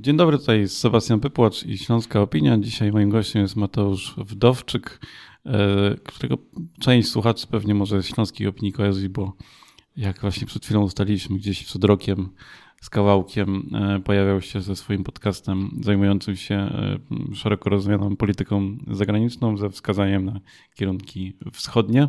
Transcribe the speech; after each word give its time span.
Dzień 0.00 0.16
dobry, 0.16 0.38
tutaj 0.38 0.68
Sebastian 0.68 1.20
Pypłacz 1.20 1.66
i 1.66 1.78
Śląska 1.78 2.20
Opinia. 2.20 2.58
Dzisiaj 2.58 2.92
moim 2.92 3.10
gościem 3.10 3.42
jest 3.42 3.56
Mateusz 3.56 4.14
Wdowczyk, 4.18 5.00
e, 5.46 5.94
którego 6.04 6.38
część 6.80 7.08
słuchaczy 7.08 7.46
pewnie 7.46 7.74
może 7.74 8.02
Śląskiej 8.02 8.46
Opinii 8.46 8.72
kojarzyć, 8.72 9.08
bo 9.08 9.32
jak 9.96 10.20
właśnie 10.20 10.46
przed 10.46 10.64
chwilą 10.64 10.82
ustaliliśmy, 10.82 11.36
gdzieś 11.36 11.64
przed 11.64 11.84
rokiem 11.84 12.28
z 12.82 12.90
kawałkiem 12.90 13.70
e, 13.74 14.00
pojawiał 14.00 14.40
się 14.40 14.60
ze 14.60 14.76
swoim 14.76 15.04
podcastem 15.04 15.70
zajmującym 15.80 16.36
się 16.36 16.54
e, 16.54 16.98
szeroko 17.34 17.70
rozumianą 17.70 18.16
polityką 18.16 18.78
zagraniczną 18.90 19.56
ze 19.56 19.70
wskazaniem 19.70 20.24
na 20.24 20.40
kierunki 20.74 21.36
wschodnie, 21.52 22.08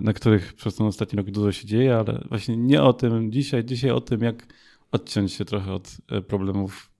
na 0.00 0.12
których 0.12 0.54
przez 0.54 0.74
ten 0.74 0.86
ostatni 0.86 1.16
rok 1.16 1.30
dużo 1.30 1.52
się 1.52 1.66
dzieje, 1.66 1.96
ale 1.96 2.24
właśnie 2.28 2.56
nie 2.56 2.82
o 2.82 2.92
tym 2.92 3.32
dzisiaj. 3.32 3.64
Dzisiaj 3.64 3.90
o 3.90 4.00
tym, 4.00 4.20
jak 4.20 4.46
odciąć 4.92 5.32
się 5.32 5.44
trochę 5.44 5.72
od 5.72 5.96
e, 6.08 6.22
problemów 6.22 6.90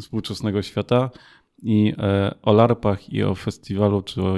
współczesnego 0.00 0.62
świata 0.62 1.10
i 1.62 1.94
e, 1.98 2.34
o 2.42 2.52
LARPach 2.52 3.12
i 3.12 3.22
o 3.22 3.34
festiwalu, 3.34 4.02
czy 4.02 4.22
o 4.22 4.34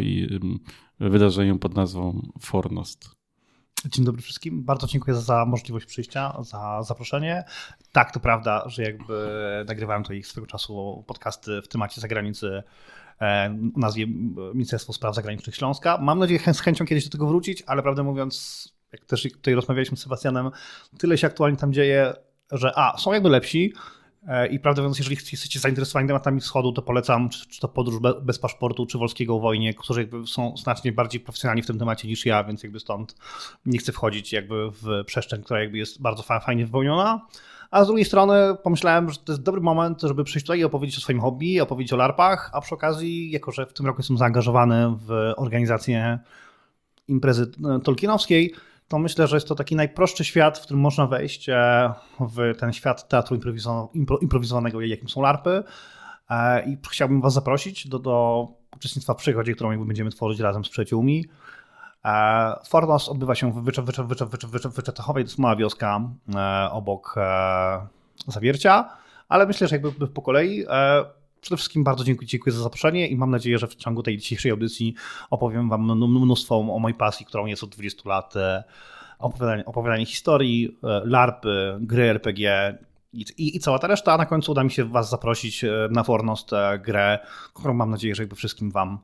wydarzeniu 1.00 1.58
pod 1.58 1.74
nazwą 1.74 2.28
Fornost. 2.40 3.20
Dzień 3.86 4.04
dobry 4.04 4.22
wszystkim. 4.22 4.64
Bardzo 4.64 4.86
dziękuję 4.86 5.16
za 5.16 5.44
możliwość 5.46 5.86
przyjścia, 5.86 6.36
za 6.40 6.82
zaproszenie. 6.82 7.44
Tak, 7.92 8.12
to 8.12 8.20
prawda, 8.20 8.68
że 8.68 8.82
jakby 8.82 9.28
nagrywałem 9.68 10.02
tutaj 10.02 10.22
swego 10.22 10.46
czasu 10.46 11.04
podcasty 11.06 11.62
w 11.62 11.68
temacie 11.68 12.00
zagranicy 12.00 12.62
e, 13.20 13.58
o 13.76 13.80
nazwie 13.80 14.06
Ministerstwo 14.54 14.92
Spraw 14.92 15.14
Zagranicznych 15.14 15.56
Śląska. 15.56 15.98
Mam 15.98 16.18
nadzieję 16.18 16.54
z 16.54 16.60
chęcią 16.60 16.86
kiedyś 16.86 17.04
do 17.04 17.10
tego 17.10 17.26
wrócić, 17.26 17.62
ale 17.66 17.82
prawdę 17.82 18.02
mówiąc, 18.02 18.68
jak 18.92 19.04
też 19.04 19.22
tutaj 19.22 19.54
rozmawialiśmy 19.54 19.96
z 19.96 20.00
Sebastianem, 20.00 20.50
tyle 20.98 21.18
się 21.18 21.26
aktualnie 21.26 21.56
tam 21.56 21.72
dzieje, 21.72 22.14
że 22.52 22.78
a, 22.78 22.98
są 22.98 23.12
jakby 23.12 23.28
lepsi 23.28 23.72
e, 24.28 24.46
i 24.46 24.60
prawdę 24.60 24.82
mówiąc, 24.82 24.98
jeżeli 24.98 25.16
jesteście 25.16 25.60
zainteresowani 25.60 26.08
tematami 26.08 26.40
wschodu, 26.40 26.72
to 26.72 26.82
polecam 26.82 27.28
czy, 27.28 27.48
czy 27.48 27.60
to 27.60 27.68
podróż 27.68 28.00
bez 28.22 28.38
paszportu, 28.38 28.86
czy 28.86 28.98
Wolskiego 28.98 29.36
o 29.36 29.40
wojnie, 29.40 29.74
którzy 29.74 30.00
jakby 30.00 30.26
są 30.26 30.56
znacznie 30.56 30.92
bardziej 30.92 31.20
profesjonalni 31.20 31.62
w 31.62 31.66
tym 31.66 31.78
temacie 31.78 32.08
niż 32.08 32.26
ja, 32.26 32.44
więc 32.44 32.62
jakby 32.62 32.80
stąd 32.80 33.14
nie 33.66 33.78
chcę 33.78 33.92
wchodzić 33.92 34.32
jakby 34.32 34.70
w 34.70 35.04
przestrzeń, 35.06 35.42
która 35.42 35.60
jakby 35.60 35.78
jest 35.78 36.02
bardzo 36.02 36.22
fajnie 36.22 36.66
wypełniona. 36.66 37.26
A 37.70 37.84
z 37.84 37.86
drugiej 37.86 38.04
strony 38.04 38.34
pomyślałem, 38.62 39.10
że 39.10 39.18
to 39.18 39.32
jest 39.32 39.42
dobry 39.42 39.60
moment, 39.60 40.02
żeby 40.02 40.24
przyjść 40.24 40.46
tutaj 40.46 40.58
i 40.58 40.64
opowiedzieć 40.64 40.98
o 40.98 41.00
swoim 41.00 41.20
hobby, 41.20 41.60
opowiedzieć 41.60 41.92
o 41.92 41.96
larpach, 41.96 42.50
a 42.52 42.60
przy 42.60 42.74
okazji, 42.74 43.30
jako 43.30 43.52
że 43.52 43.66
w 43.66 43.72
tym 43.72 43.86
roku 43.86 44.00
jestem 44.00 44.18
zaangażowany 44.18 44.96
w 45.06 45.32
organizację 45.36 46.18
imprezy 47.08 47.50
e, 47.76 47.80
tolkienowskiej, 47.80 48.54
to 48.90 48.98
myślę, 48.98 49.26
że 49.26 49.36
jest 49.36 49.48
to 49.48 49.54
taki 49.54 49.76
najprostszy 49.76 50.24
świat, 50.24 50.58
w 50.58 50.62
którym 50.62 50.80
można 50.80 51.06
wejść 51.06 51.48
e, 51.48 51.92
w 52.20 52.58
ten 52.58 52.72
świat 52.72 53.08
teatru 53.08 53.36
improwizowanego, 54.20 54.80
jakim 54.80 55.08
są 55.08 55.22
larpy. 55.22 55.62
E, 56.30 56.64
I 56.70 56.78
chciałbym 56.90 57.20
Was 57.20 57.32
zaprosić 57.32 57.88
do, 57.88 57.98
do 57.98 58.48
uczestnictwa 58.76 59.14
w 59.14 59.16
przygodzie, 59.16 59.54
którą 59.54 59.84
będziemy 59.84 60.10
tworzyć 60.10 60.40
razem 60.40 60.64
z 60.64 60.68
przyjaciółmi. 60.68 61.24
E, 62.04 62.54
Fornos 62.68 63.08
odbywa 63.08 63.34
się 63.34 63.52
w 63.52 63.62
Wyczetochowej, 64.74 65.24
to 65.24 65.28
jest 65.28 65.38
mała 65.38 65.56
wioska 65.56 66.00
obok 66.70 67.14
Zawiercia, 68.26 68.88
ale 69.28 69.46
myślę, 69.46 69.68
że 69.68 69.76
jakby 69.76 70.08
po 70.08 70.22
kolei 70.22 70.64
Przede 71.40 71.56
wszystkim 71.56 71.84
bardzo 71.84 72.04
dziękuję, 72.04 72.28
dziękuję 72.28 72.52
za 72.56 72.62
zaproszenie 72.62 73.08
i 73.08 73.16
mam 73.16 73.30
nadzieję, 73.30 73.58
że 73.58 73.66
w 73.66 73.74
ciągu 73.74 74.02
tej 74.02 74.18
dzisiejszej 74.18 74.50
audycji 74.50 74.94
opowiem 75.30 75.68
Wam 75.68 75.84
mnóstwo 75.96 76.56
o 76.56 76.78
mojej 76.78 76.94
pasji, 76.94 77.26
którą 77.26 77.46
jest 77.46 77.64
od 77.64 77.70
20 77.70 78.08
lat. 78.08 78.36
E, 78.36 78.64
opowiadanie, 79.18 79.64
opowiadanie 79.64 80.06
historii, 80.06 80.78
e, 80.84 81.02
LARPy, 81.04 81.78
gry 81.80 82.02
RPG 82.02 82.78
i, 83.12 83.24
i, 83.38 83.56
i, 83.56 83.60
cała 83.60 83.78
ta 83.78 83.86
reszta. 83.86 84.12
A 84.12 84.16
na 84.16 84.26
końcu 84.26 84.52
uda 84.52 84.64
mi 84.64 84.70
się 84.70 84.84
Was 84.84 85.10
zaprosić 85.10 85.64
e, 85.64 85.88
na 85.90 86.02
Fornost 86.02 86.50
grę, 86.80 87.18
którą 87.54 87.74
mam 87.74 87.90
nadzieję, 87.90 88.14
że 88.14 88.22
jakby 88.22 88.36
wszystkim 88.36 88.70
Wam 88.70 88.98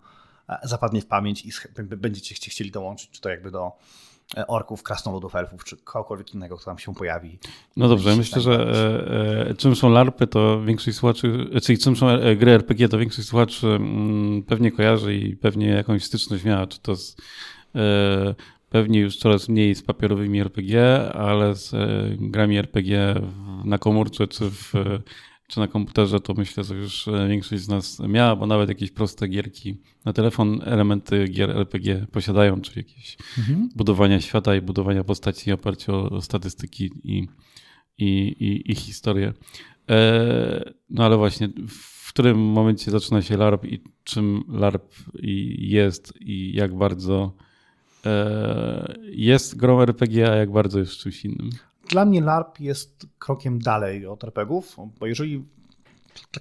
zapadnie 0.63 1.01
w 1.01 1.07
pamięć 1.07 1.45
i 1.45 1.51
będziecie 1.97 2.51
chcieli 2.51 2.71
dołączyć, 2.71 3.11
czy 3.11 3.21
to 3.21 3.29
jakby 3.29 3.51
do 3.51 3.73
E, 3.73 4.16
orków, 4.47 4.83
krasnoludów, 4.83 5.35
elfów, 5.35 5.65
czy 5.65 5.77
kogokolwiek 5.77 6.35
innego, 6.35 6.57
kto 6.57 6.65
tam 6.65 6.79
się 6.79 6.95
pojawi. 6.95 7.39
No 7.77 7.89
dobrze, 7.89 8.17
myślę, 8.17 8.43
że 8.43 8.53
e, 8.53 9.51
e, 9.51 9.55
czym 9.55 9.77
są 9.77 9.91
larpy, 9.91 10.27
to 10.27 10.63
większość 10.65 10.97
słuchaczy, 10.97 11.51
czyli 11.63 11.79
czym 11.79 11.97
są 11.97 12.09
e, 12.09 12.37
gry 12.37 12.51
RPG, 12.51 12.89
to 12.89 12.99
większość 12.99 13.29
słuchaczy 13.29 13.67
mm, 13.67 14.43
pewnie 14.43 14.73
kojarzy 14.73 15.15
i 15.15 15.37
pewnie 15.37 15.69
jakąś 15.69 16.05
styczność 16.05 16.45
miała, 16.45 16.67
czy 16.67 16.81
to 16.81 16.97
z, 16.97 17.17
e, 17.75 18.35
pewnie 18.71 19.01
już 19.01 19.17
coraz 19.17 19.49
mniej 19.49 19.75
z 19.75 19.83
papierowymi 19.83 20.41
RPG, 20.41 21.13
ale 21.13 21.55
z 21.55 21.75
e, 21.75 21.79
grami 22.19 22.59
RPG 22.59 23.15
na 23.65 23.79
komórce, 23.79 24.27
czy 24.27 24.51
w 24.51 24.73
czy 25.47 25.61
na 25.61 25.69
komputerze, 25.69 26.21
to 26.21 26.35
myślę, 26.35 26.65
że 26.65 26.75
już 26.75 27.09
e, 27.09 27.29
większość 27.29 27.63
z 27.63 27.69
nas 27.69 28.01
miała, 28.01 28.37
bo 28.37 28.47
nawet 28.47 28.69
jakieś 28.69 28.91
proste 28.91 29.29
gierki 29.29 29.81
na 30.05 30.13
telefon, 30.13 30.61
elementy 30.65 31.29
gier 31.29 31.51
RPG 31.51 32.07
posiadają, 32.13 32.61
czyli 32.61 32.77
jakieś 32.77 33.17
mhm. 33.39 33.69
budowania 33.77 34.21
świata 34.21 34.57
i 34.57 34.61
budowania 34.61 35.05
postaci 35.05 35.51
w 35.51 35.55
oparciu 35.55 35.95
o, 35.95 36.11
o 36.11 36.23
statystyki 36.23 36.91
i, 37.05 37.29
i, 37.99 38.07
i, 38.41 38.73
i 38.73 38.75
historię. 38.75 39.33
E, 39.91 40.73
no 40.91 41.05
ale 41.05 41.17
właśnie, 41.17 41.49
w 41.69 42.09
którym 42.09 42.39
momencie 42.39 42.91
zaczyna 42.91 43.23
się 43.23 43.37
LARP 43.37 43.65
i 43.65 43.81
czym 44.05 44.45
LARP 44.49 44.95
jest 45.59 46.15
i 46.21 46.53
jak 46.55 46.77
bardzo 46.77 47.33
e, 48.07 48.95
jest 49.11 49.57
grą 49.57 49.81
RPG, 49.81 50.31
a 50.33 50.35
jak 50.35 50.53
bardzo 50.53 50.79
jest 50.79 50.93
czymś 50.93 51.25
innym? 51.25 51.51
Dla 51.89 52.05
mnie 52.05 52.21
LARP 52.21 52.61
jest 52.61 53.07
krokiem 53.19 53.59
dalej 53.59 54.07
od 54.07 54.25
RPGów, 54.25 54.77
bo 54.99 55.07
jeżeli 55.07 55.45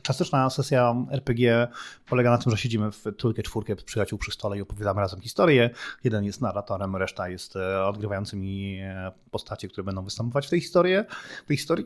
klasyczna 0.03 0.49
sesja 0.49 0.95
RPG 1.11 1.67
polega 2.05 2.31
na 2.31 2.37
tym, 2.37 2.51
że 2.51 2.57
siedzimy 2.57 2.91
w 2.91 3.03
trójkę, 3.17 3.43
czwórkę 3.43 3.75
przyjaciół 3.75 4.19
przy 4.19 4.31
stole 4.31 4.57
i 4.57 4.61
opowiadamy 4.61 5.01
razem 5.01 5.21
historię. 5.21 5.69
Jeden 6.03 6.23
jest 6.23 6.41
narratorem, 6.41 6.95
reszta 6.95 7.29
jest 7.29 7.55
e, 7.55 7.85
odgrywającymi 7.85 8.79
e, 8.81 9.11
postacie, 9.31 9.67
które 9.67 9.83
będą 9.83 10.03
występować 10.03 10.47
w 10.47 10.49
tej 10.49 10.61
historii. 10.61 10.95
W 11.43 11.47
tej 11.47 11.57
historii. 11.57 11.85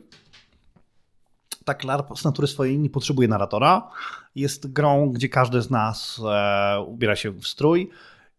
Tak, 1.64 1.84
LARP 1.84 2.18
z 2.18 2.24
natury 2.24 2.48
swojej 2.48 2.78
nie 2.78 2.90
potrzebuje 2.90 3.28
narratora. 3.28 3.90
Jest 4.34 4.72
grą, 4.72 5.10
gdzie 5.10 5.28
każdy 5.28 5.62
z 5.62 5.70
nas 5.70 6.20
e, 6.24 6.80
ubiera 6.80 7.16
się 7.16 7.30
w 7.30 7.46
strój 7.46 7.90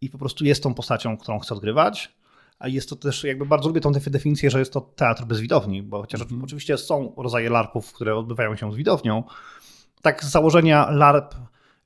i 0.02 0.09
po 0.09 0.18
prostu 0.18 0.46
jest 0.46 0.64
tą 0.64 0.74
postacią, 0.74 1.18
którą 1.18 1.40
chce 1.40 1.56
odgrywać 1.56 2.21
a 2.62 2.68
jest 2.68 2.90
to 2.90 2.96
też, 2.96 3.24
jakby 3.24 3.46
bardzo 3.46 3.68
lubię 3.68 3.82
tą 3.82 3.92
definicję, 3.92 4.50
że 4.50 4.60
jest 4.60 4.74
to 4.74 4.82
teatr 4.82 5.26
bez 5.26 5.40
widowni, 5.40 5.84
bo 5.84 6.02
chociaż 6.02 6.22
mm. 6.22 6.44
oczywiście 6.44 6.78
są 6.78 7.14
rodzaje 7.18 7.50
LARPów, 7.50 7.94
które 7.94 8.16
odbywają 8.16 8.56
się 8.56 8.72
z 8.72 8.76
widownią, 8.76 9.24
tak 10.02 10.24
z 10.24 10.32
założenia 10.32 10.90
LARP 10.92 11.36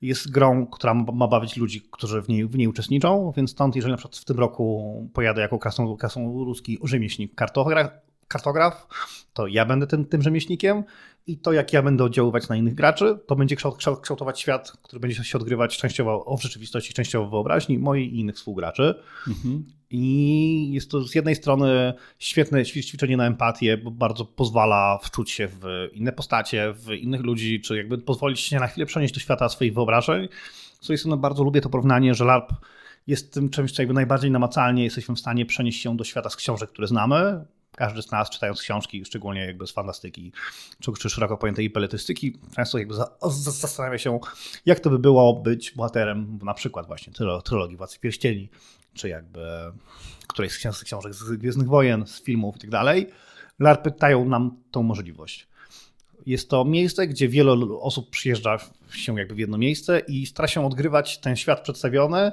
jest 0.02 0.32
grą, 0.32 0.68
która 0.68 0.94
ma 0.94 1.28
bawić 1.28 1.58
ludzi, 1.58 1.82
którzy 1.92 2.22
w 2.22 2.30
niej, 2.30 2.48
w 2.48 2.58
niej 2.58 2.68
uczestniczą, 2.68 3.34
więc 3.38 3.52
stąd, 3.52 3.76
jeżeli 3.76 3.92
na 3.92 3.98
przykład 3.98 4.18
w 4.18 4.26
tym 4.26 4.40
roku 4.40 5.10
pojadę 5.14 5.42
jako 5.42 5.60
krasnoludzki 5.98 6.80
rzemieślnik 6.84 7.36
kartograf, 7.36 7.88
kartograf, 8.28 8.88
to 9.34 9.48
ja 9.48 9.66
będę 9.66 9.88
tym, 9.88 10.06
tym 10.06 10.22
rzemieślnikiem 10.22 10.84
i 11.28 11.38
to, 11.38 11.54
jak 11.54 11.74
ja 11.74 11.82
będę 11.82 12.04
oddziaływać 12.04 12.50
na 12.50 12.56
innych 12.56 12.76
graczy, 12.76 13.20
to 13.28 13.36
będzie 13.36 13.56
kształtować 14.02 14.40
świat, 14.40 14.72
który 14.72 15.00
będzie 15.00 15.24
się 15.24 15.38
odgrywać 15.38 15.78
częściowo 15.78 16.36
w 16.38 16.42
rzeczywistości, 16.42 16.94
częściowo 16.94 17.28
w 17.28 17.32
wyobraźni 17.32 17.80
mojej 17.80 18.16
i 18.16 18.20
innych 18.20 18.36
współgraczy. 18.36 18.96
Mhm. 19.28 19.66
I 19.90 20.72
jest 20.72 20.92
to 20.92 21.04
z 21.04 21.16
jednej 21.16 21.36
strony 21.36 21.94
świetne 22.20 22.66
ćwiczenie 22.66 23.18
na 23.18 23.26
empatię, 23.26 23.78
bo 23.78 23.92
bardzo 23.92 24.26
pozwala 24.26 25.00
wczuć 25.04 25.32
się 25.32 25.48
w 25.48 25.90
inne 25.94 26.12
postacie, 26.12 26.74
w 26.74 26.92
innych 26.92 27.22
ludzi, 27.22 27.62
czy 27.62 27.78
jakby 27.78 27.98
pozwolić 27.98 28.40
się 28.40 28.60
na 28.60 28.68
chwilę 28.68 28.86
przenieść 28.86 29.14
do 29.14 29.20
świata 29.20 29.50
swoich 29.50 29.74
wyobrażeń. 29.74 30.28
Z 30.82 30.88
drugiej 30.88 30.98
strony 30.98 31.18
bardzo 31.18 31.44
lubię 31.44 31.62
to 31.62 31.70
porównanie, 31.70 32.14
że 32.14 32.26
LARP 32.26 32.54
jest 33.08 33.34
tym 33.34 33.50
czymś, 33.50 33.72
co 33.72 33.82
jakby 33.82 33.94
najbardziej 33.94 34.32
namacalnie 34.32 34.84
jesteśmy 34.84 35.16
w 35.16 35.20
stanie 35.20 35.46
przenieść 35.46 35.82
się 35.82 35.98
do 35.98 36.04
świata 36.04 36.30
z 36.30 36.36
książek, 36.36 36.70
które 36.70 36.88
znamy, 36.88 37.46
każdy 37.76 38.02
z 38.02 38.12
nas 38.12 38.30
czytając 38.30 38.62
książki, 38.62 39.06
szczególnie 39.06 39.46
jakby 39.46 39.68
z 39.68 39.72
fantastyki, 39.72 40.32
czy, 40.80 40.92
czy 41.00 41.10
szeroko 41.10 41.38
pojętej 41.38 41.70
beletystyki, 41.70 42.38
często 42.56 42.78
jakby 42.78 42.94
za, 42.94 43.12
za, 43.22 43.52
zastanawia 43.52 43.98
się, 43.98 44.20
jak 44.66 44.80
to 44.80 44.90
by 44.90 45.00
było 45.00 45.34
być 45.34 45.72
bohaterem 45.72 46.40
na 46.44 46.54
przykład 46.54 46.88
właśnie 46.88 47.14
trylogii 47.44 47.78
Władcy 47.78 48.00
Pierścieni, 48.00 48.50
czy 48.94 49.10
jakby 49.10 49.42
którejś 50.28 50.54
z 50.54 50.84
książek 50.84 51.14
z 51.14 51.32
Gwiezdnych 51.32 51.68
Wojen, 51.68 52.08
z 52.08 52.24
filmów 52.24 52.56
i 52.56 52.60
tak 52.60 52.70
dalej. 52.70 53.10
LARPy 53.60 53.92
dają 54.00 54.26
nam 54.26 54.58
tą 54.72 54.84
możliwość. 54.84 55.48
Jest 56.26 56.50
to 56.50 56.66
miejsce, 56.66 57.08
gdzie 57.08 57.30
wiele 57.30 57.52
osób 57.80 58.10
przyjeżdża 58.10 58.58
się 58.92 59.20
jakby 59.20 59.36
w 59.36 59.40
jedno 59.40 59.58
miejsce 59.58 60.00
i 60.00 60.26
stara 60.26 60.48
się 60.48 60.66
odgrywać 60.66 61.18
ten 61.18 61.36
świat 61.36 61.62
przedstawiony 61.62 62.32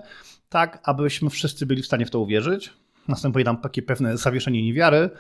tak, 0.53 0.81
abyśmy 0.83 1.31
wszyscy 1.31 1.67
byli 1.67 1.83
w 1.83 1.87
stanie 1.87 2.07
w 2.07 2.11
to 2.11 2.21
uwierzyć, 2.21 2.73
następuje 3.09 3.45
nam 3.45 3.61
takie 3.61 3.83
pewne 3.83 4.17
zawieszenie 4.17 4.63
niewiary, 4.63 5.11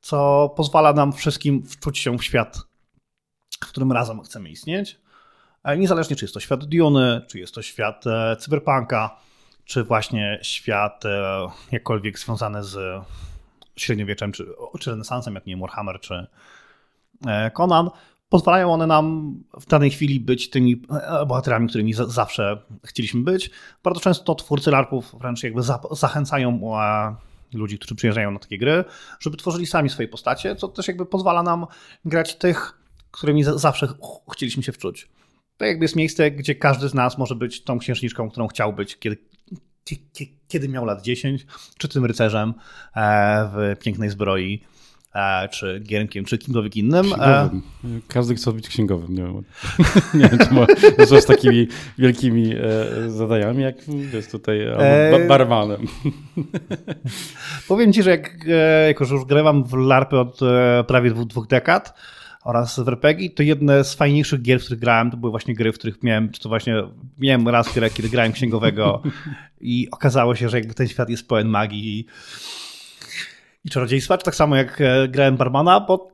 co 0.00 0.48
pozwala 0.56 0.92
nam 0.92 1.12
wszystkim 1.12 1.62
wczuć 1.66 1.98
się 1.98 2.18
w 2.18 2.24
świat, 2.24 2.58
w 3.64 3.66
którym 3.66 3.92
razem 3.92 4.22
chcemy 4.22 4.50
istnieć. 4.50 5.00
E, 5.64 5.78
niezależnie, 5.78 6.16
czy 6.16 6.24
jest 6.24 6.34
to 6.34 6.40
świat 6.40 6.64
Diony, 6.64 7.20
czy 7.28 7.38
jest 7.38 7.54
to 7.54 7.62
świat 7.62 8.06
e, 8.06 8.36
cyberpunka, 8.36 9.16
czy 9.64 9.84
właśnie 9.84 10.38
świat 10.42 11.04
e, 11.04 11.46
jakkolwiek 11.72 12.18
związany 12.18 12.64
z 12.64 13.04
średniowieczem, 13.76 14.32
czy, 14.32 14.46
czy 14.80 14.90
renesansem, 14.90 15.34
jak 15.34 15.46
nie 15.46 15.56
Warhammer, 15.56 16.00
czy, 16.00 16.26
Conan, 17.54 17.90
pozwalają 18.28 18.72
one 18.72 18.86
nam 18.86 19.34
w 19.60 19.66
danej 19.66 19.90
chwili 19.90 20.20
być 20.20 20.50
tymi 20.50 20.82
bohaterami, 21.26 21.68
którymi 21.68 21.92
zawsze 21.92 22.62
chcieliśmy 22.84 23.20
być. 23.20 23.50
Bardzo 23.82 24.00
często 24.00 24.34
twórcy 24.34 24.70
LARPów 24.70 25.14
wręcz 25.18 25.42
jakby 25.42 25.62
zachęcają 25.90 26.60
ludzi, 27.52 27.78
którzy 27.78 27.94
przyjeżdżają 27.94 28.30
na 28.30 28.38
takie 28.38 28.58
gry, 28.58 28.84
żeby 29.20 29.36
tworzyli 29.36 29.66
sami 29.66 29.90
swoje 29.90 30.08
postacie, 30.08 30.56
co 30.56 30.68
też 30.68 30.88
jakby 30.88 31.06
pozwala 31.06 31.42
nam 31.42 31.66
grać 32.04 32.36
tych, 32.36 32.78
którymi 33.10 33.44
zawsze 33.44 33.88
chcieliśmy 34.32 34.62
się 34.62 34.72
wczuć. 34.72 35.08
To 35.56 35.64
jakby 35.64 35.84
jest 35.84 35.96
miejsce, 35.96 36.30
gdzie 36.30 36.54
każdy 36.54 36.88
z 36.88 36.94
nas 36.94 37.18
może 37.18 37.34
być 37.34 37.64
tą 37.64 37.78
księżniczką, 37.78 38.30
którą 38.30 38.48
chciał 38.48 38.72
być, 38.72 38.98
kiedy, 38.98 39.16
kiedy 40.48 40.68
miał 40.68 40.84
lat 40.84 41.02
10, 41.02 41.46
czy 41.78 41.88
tym 41.88 42.04
rycerzem 42.04 42.54
e, 42.96 43.50
w 43.54 43.76
pięknej 43.82 44.10
zbroi 44.10 44.64
czy 45.50 45.80
Giermkiem, 45.80 46.24
czy 46.24 46.38
kimkolwiek 46.38 46.76
innym. 46.76 47.04
Księgowym. 47.04 47.62
Każdy 48.08 48.34
chce 48.34 48.52
być 48.52 48.68
księgowym. 48.68 49.14
Nie, 49.14 49.22
nie 50.20 50.28
wiem, 50.28 50.38
czy 50.38 50.54
ma 50.54 50.66
z 51.20 51.26
takimi 51.26 51.68
wielkimi 51.98 52.54
e, 52.54 53.10
zadaniami, 53.10 53.62
jak 53.62 53.76
jest 54.12 54.32
tutaj 54.32 54.60
e... 54.60 55.26
barmanem. 55.28 55.86
Powiem 57.68 57.92
ci, 57.92 58.02
że 58.02 58.10
jak, 58.10 58.46
jako, 58.88 59.04
że 59.04 59.14
już 59.14 59.24
grywam 59.24 59.64
w 59.64 59.72
LARPy 59.74 60.18
od 60.18 60.40
prawie 60.86 61.10
dwóch, 61.10 61.26
dwóch 61.26 61.46
dekad, 61.46 61.94
oraz 62.44 62.80
w 62.80 62.88
RPG, 62.88 63.30
to 63.30 63.42
jedne 63.42 63.84
z 63.84 63.94
fajniejszych 63.94 64.42
gier, 64.42 64.60
w 64.60 64.62
których 64.62 64.80
grałem, 64.80 65.10
to 65.10 65.16
były 65.16 65.30
właśnie 65.30 65.54
gry, 65.54 65.72
w 65.72 65.78
których 65.78 66.02
miałem, 66.02 66.30
czy 66.30 66.40
to 66.40 66.48
właśnie 66.48 66.82
miałem 67.18 67.48
raz 67.48 67.74
kiedy 67.94 68.08
grałem 68.08 68.32
księgowego 68.32 69.02
i 69.60 69.88
okazało 69.90 70.34
się, 70.34 70.48
że 70.48 70.58
jakby 70.58 70.74
ten 70.74 70.88
świat 70.88 71.10
jest 71.10 71.28
pełen 71.28 71.48
magii 71.48 72.06
i 73.64 73.70
czarodziejstwa, 73.70 74.18
czy 74.18 74.24
tak 74.24 74.34
samo 74.34 74.56
jak 74.56 74.80
e, 74.80 75.08
grałem 75.08 75.36
barmana, 75.36 75.80
bo 75.80 76.10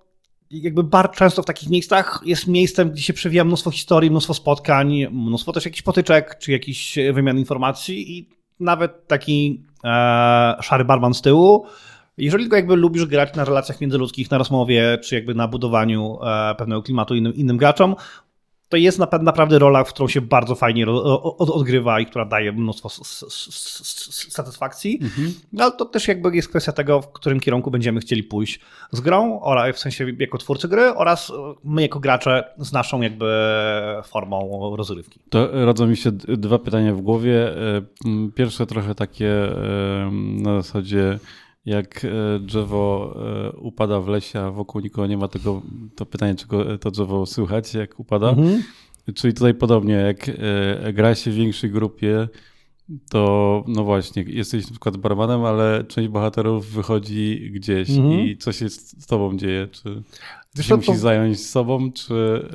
jakby 0.50 0.84
bar 0.84 1.10
często 1.10 1.42
w 1.42 1.46
takich 1.46 1.70
miejscach 1.70 2.20
jest 2.24 2.46
miejscem, 2.46 2.90
gdzie 2.90 3.02
się 3.02 3.12
przewija 3.12 3.44
mnóstwo 3.44 3.70
historii, 3.70 4.10
mnóstwo 4.10 4.34
spotkań, 4.34 5.06
mnóstwo 5.10 5.52
też 5.52 5.64
jakichś 5.64 5.82
potyczek, 5.82 6.38
czy 6.38 6.52
jakichś 6.52 6.98
wymian 7.12 7.38
informacji 7.38 8.18
i 8.18 8.28
nawet 8.60 9.06
taki 9.06 9.64
e, 9.84 10.56
szary 10.62 10.84
barman 10.84 11.14
z 11.14 11.22
tyłu, 11.22 11.66
jeżeli 12.18 12.44
tylko 12.44 12.56
jakby 12.56 12.76
lubisz 12.76 13.06
grać 13.06 13.34
na 13.34 13.44
relacjach 13.44 13.80
międzyludzkich, 13.80 14.30
na 14.30 14.38
rozmowie, 14.38 14.98
czy 15.02 15.14
jakby 15.14 15.34
na 15.34 15.48
budowaniu 15.48 16.18
e, 16.22 16.54
pewnego 16.54 16.82
klimatu 16.82 17.14
innym, 17.14 17.34
innym 17.34 17.56
graczom, 17.56 17.94
to 18.68 18.76
jest 18.76 18.98
naprawdę 19.22 19.58
rola, 19.58 19.84
w 19.84 19.88
którą 19.88 20.08
się 20.08 20.20
bardzo 20.20 20.54
fajnie 20.54 20.86
odgrywa 21.38 22.00
i 22.00 22.06
która 22.06 22.24
daje 22.24 22.52
mnóstwo 22.52 22.88
satysfakcji. 24.30 24.98
Mhm. 25.02 25.34
No, 25.52 25.64
ale 25.64 25.72
to 25.72 25.84
też 25.84 26.08
jakby 26.08 26.36
jest 26.36 26.48
kwestia 26.48 26.72
tego, 26.72 27.02
w 27.02 27.12
którym 27.12 27.40
kierunku 27.40 27.70
będziemy 27.70 28.00
chcieli 28.00 28.22
pójść 28.22 28.60
z 28.92 29.00
grą, 29.00 29.40
w 29.74 29.78
sensie 29.78 30.06
jako 30.18 30.38
twórcy 30.38 30.68
gry 30.68 30.94
oraz 30.94 31.32
my 31.64 31.82
jako 31.82 32.00
gracze 32.00 32.44
z 32.58 32.72
naszą 32.72 33.00
jakby 33.00 33.26
formą 34.04 34.76
rozrywki. 34.76 35.20
To 35.30 35.64
rodzą 35.64 35.86
mi 35.86 35.96
się 35.96 36.12
dwa 36.12 36.58
pytania 36.58 36.94
w 36.94 37.00
głowie. 37.00 37.48
E, 37.48 37.82
pierwsze 38.34 38.66
trochę 38.66 38.94
takie 38.94 39.28
e, 39.28 40.10
na 40.12 40.62
zasadzie 40.62 41.18
jak 41.66 42.04
e, 42.04 42.38
drzewo 42.40 43.14
e, 43.46 43.56
upada 43.56 44.00
w 44.00 44.08
lesie, 44.08 44.40
a 44.40 44.50
wokół 44.50 44.80
nikogo 44.80 45.06
nie 45.06 45.16
ma 45.16 45.28
tego, 45.28 45.62
to 45.96 46.06
pytanie, 46.06 46.34
czy 46.34 46.46
to 46.80 46.90
drzewo 46.90 47.26
słychać, 47.26 47.74
jak 47.74 48.00
upada. 48.00 48.28
Mhm. 48.28 48.62
Czyli 49.14 49.34
tutaj 49.34 49.54
podobnie, 49.54 49.94
jak 49.94 50.28
e, 50.28 50.92
gra 50.92 51.14
się 51.14 51.30
w 51.30 51.34
większej 51.34 51.70
grupie, 51.70 52.28
to 53.10 53.64
no 53.68 53.84
właśnie, 53.84 54.22
jesteś 54.22 54.64
na 54.64 54.70
przykład 54.70 54.96
barmanem, 54.96 55.44
ale 55.44 55.84
część 55.88 56.08
bohaterów 56.08 56.66
wychodzi 56.66 57.50
gdzieś 57.54 57.90
mhm. 57.90 58.20
i 58.20 58.36
co 58.36 58.52
się 58.52 58.68
z 58.68 59.06
tobą 59.06 59.36
dzieje? 59.36 59.68
Czy, 59.72 60.02
czy 60.56 60.62
się 60.62 60.68
to... 60.68 60.76
musisz 60.76 60.96
zająć 60.96 61.46
sobą, 61.46 61.92
czy 61.92 62.48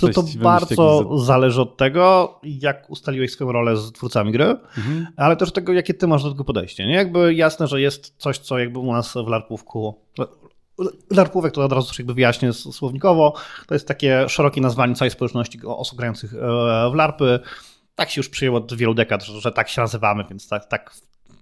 to 0.00 0.08
to 0.08 0.22
bardzo 0.36 1.18
zależy 1.18 1.62
od 1.62 1.76
tego, 1.76 2.34
jak 2.42 2.90
ustaliłeś 2.90 3.32
swoją 3.32 3.52
rolę 3.52 3.76
z 3.76 3.92
twórcami 3.92 4.32
gry, 4.32 4.44
mhm. 4.44 5.06
ale 5.16 5.36
też 5.36 5.52
tego, 5.52 5.72
jakie 5.72 5.94
ty 5.94 6.06
masz 6.06 6.22
do 6.22 6.30
tego 6.30 6.44
podejście. 6.44 6.86
Nie? 6.86 6.94
Jakby 6.94 7.34
jasne, 7.34 7.66
że 7.66 7.80
jest 7.80 8.14
coś, 8.18 8.38
co 8.38 8.58
jakby 8.58 8.78
u 8.78 8.92
nas 8.92 9.12
w 9.12 9.28
larpówku 9.28 10.04
Larpówek 11.10 11.54
to 11.54 11.64
od 11.64 11.72
razu 11.72 11.94
jakby 11.98 12.14
wyjaśnię 12.14 12.52
słownikowo. 12.52 13.34
To 13.66 13.74
jest 13.74 13.88
takie 13.88 14.28
szerokie 14.28 14.60
nazwanie 14.60 14.94
całej 14.94 15.10
społeczności 15.10 15.60
osób 15.66 15.98
grających 15.98 16.34
e, 16.34 16.36
w 16.90 16.94
larpy. 16.94 17.40
Tak 17.94 18.10
się 18.10 18.18
już 18.18 18.28
przyjęło 18.28 18.58
od 18.58 18.74
wielu 18.74 18.94
dekad, 18.94 19.24
że, 19.24 19.40
że 19.40 19.52
tak 19.52 19.68
się 19.68 19.80
nazywamy, 19.80 20.24
więc 20.30 20.48
tak, 20.48 20.66
tak 20.66 20.94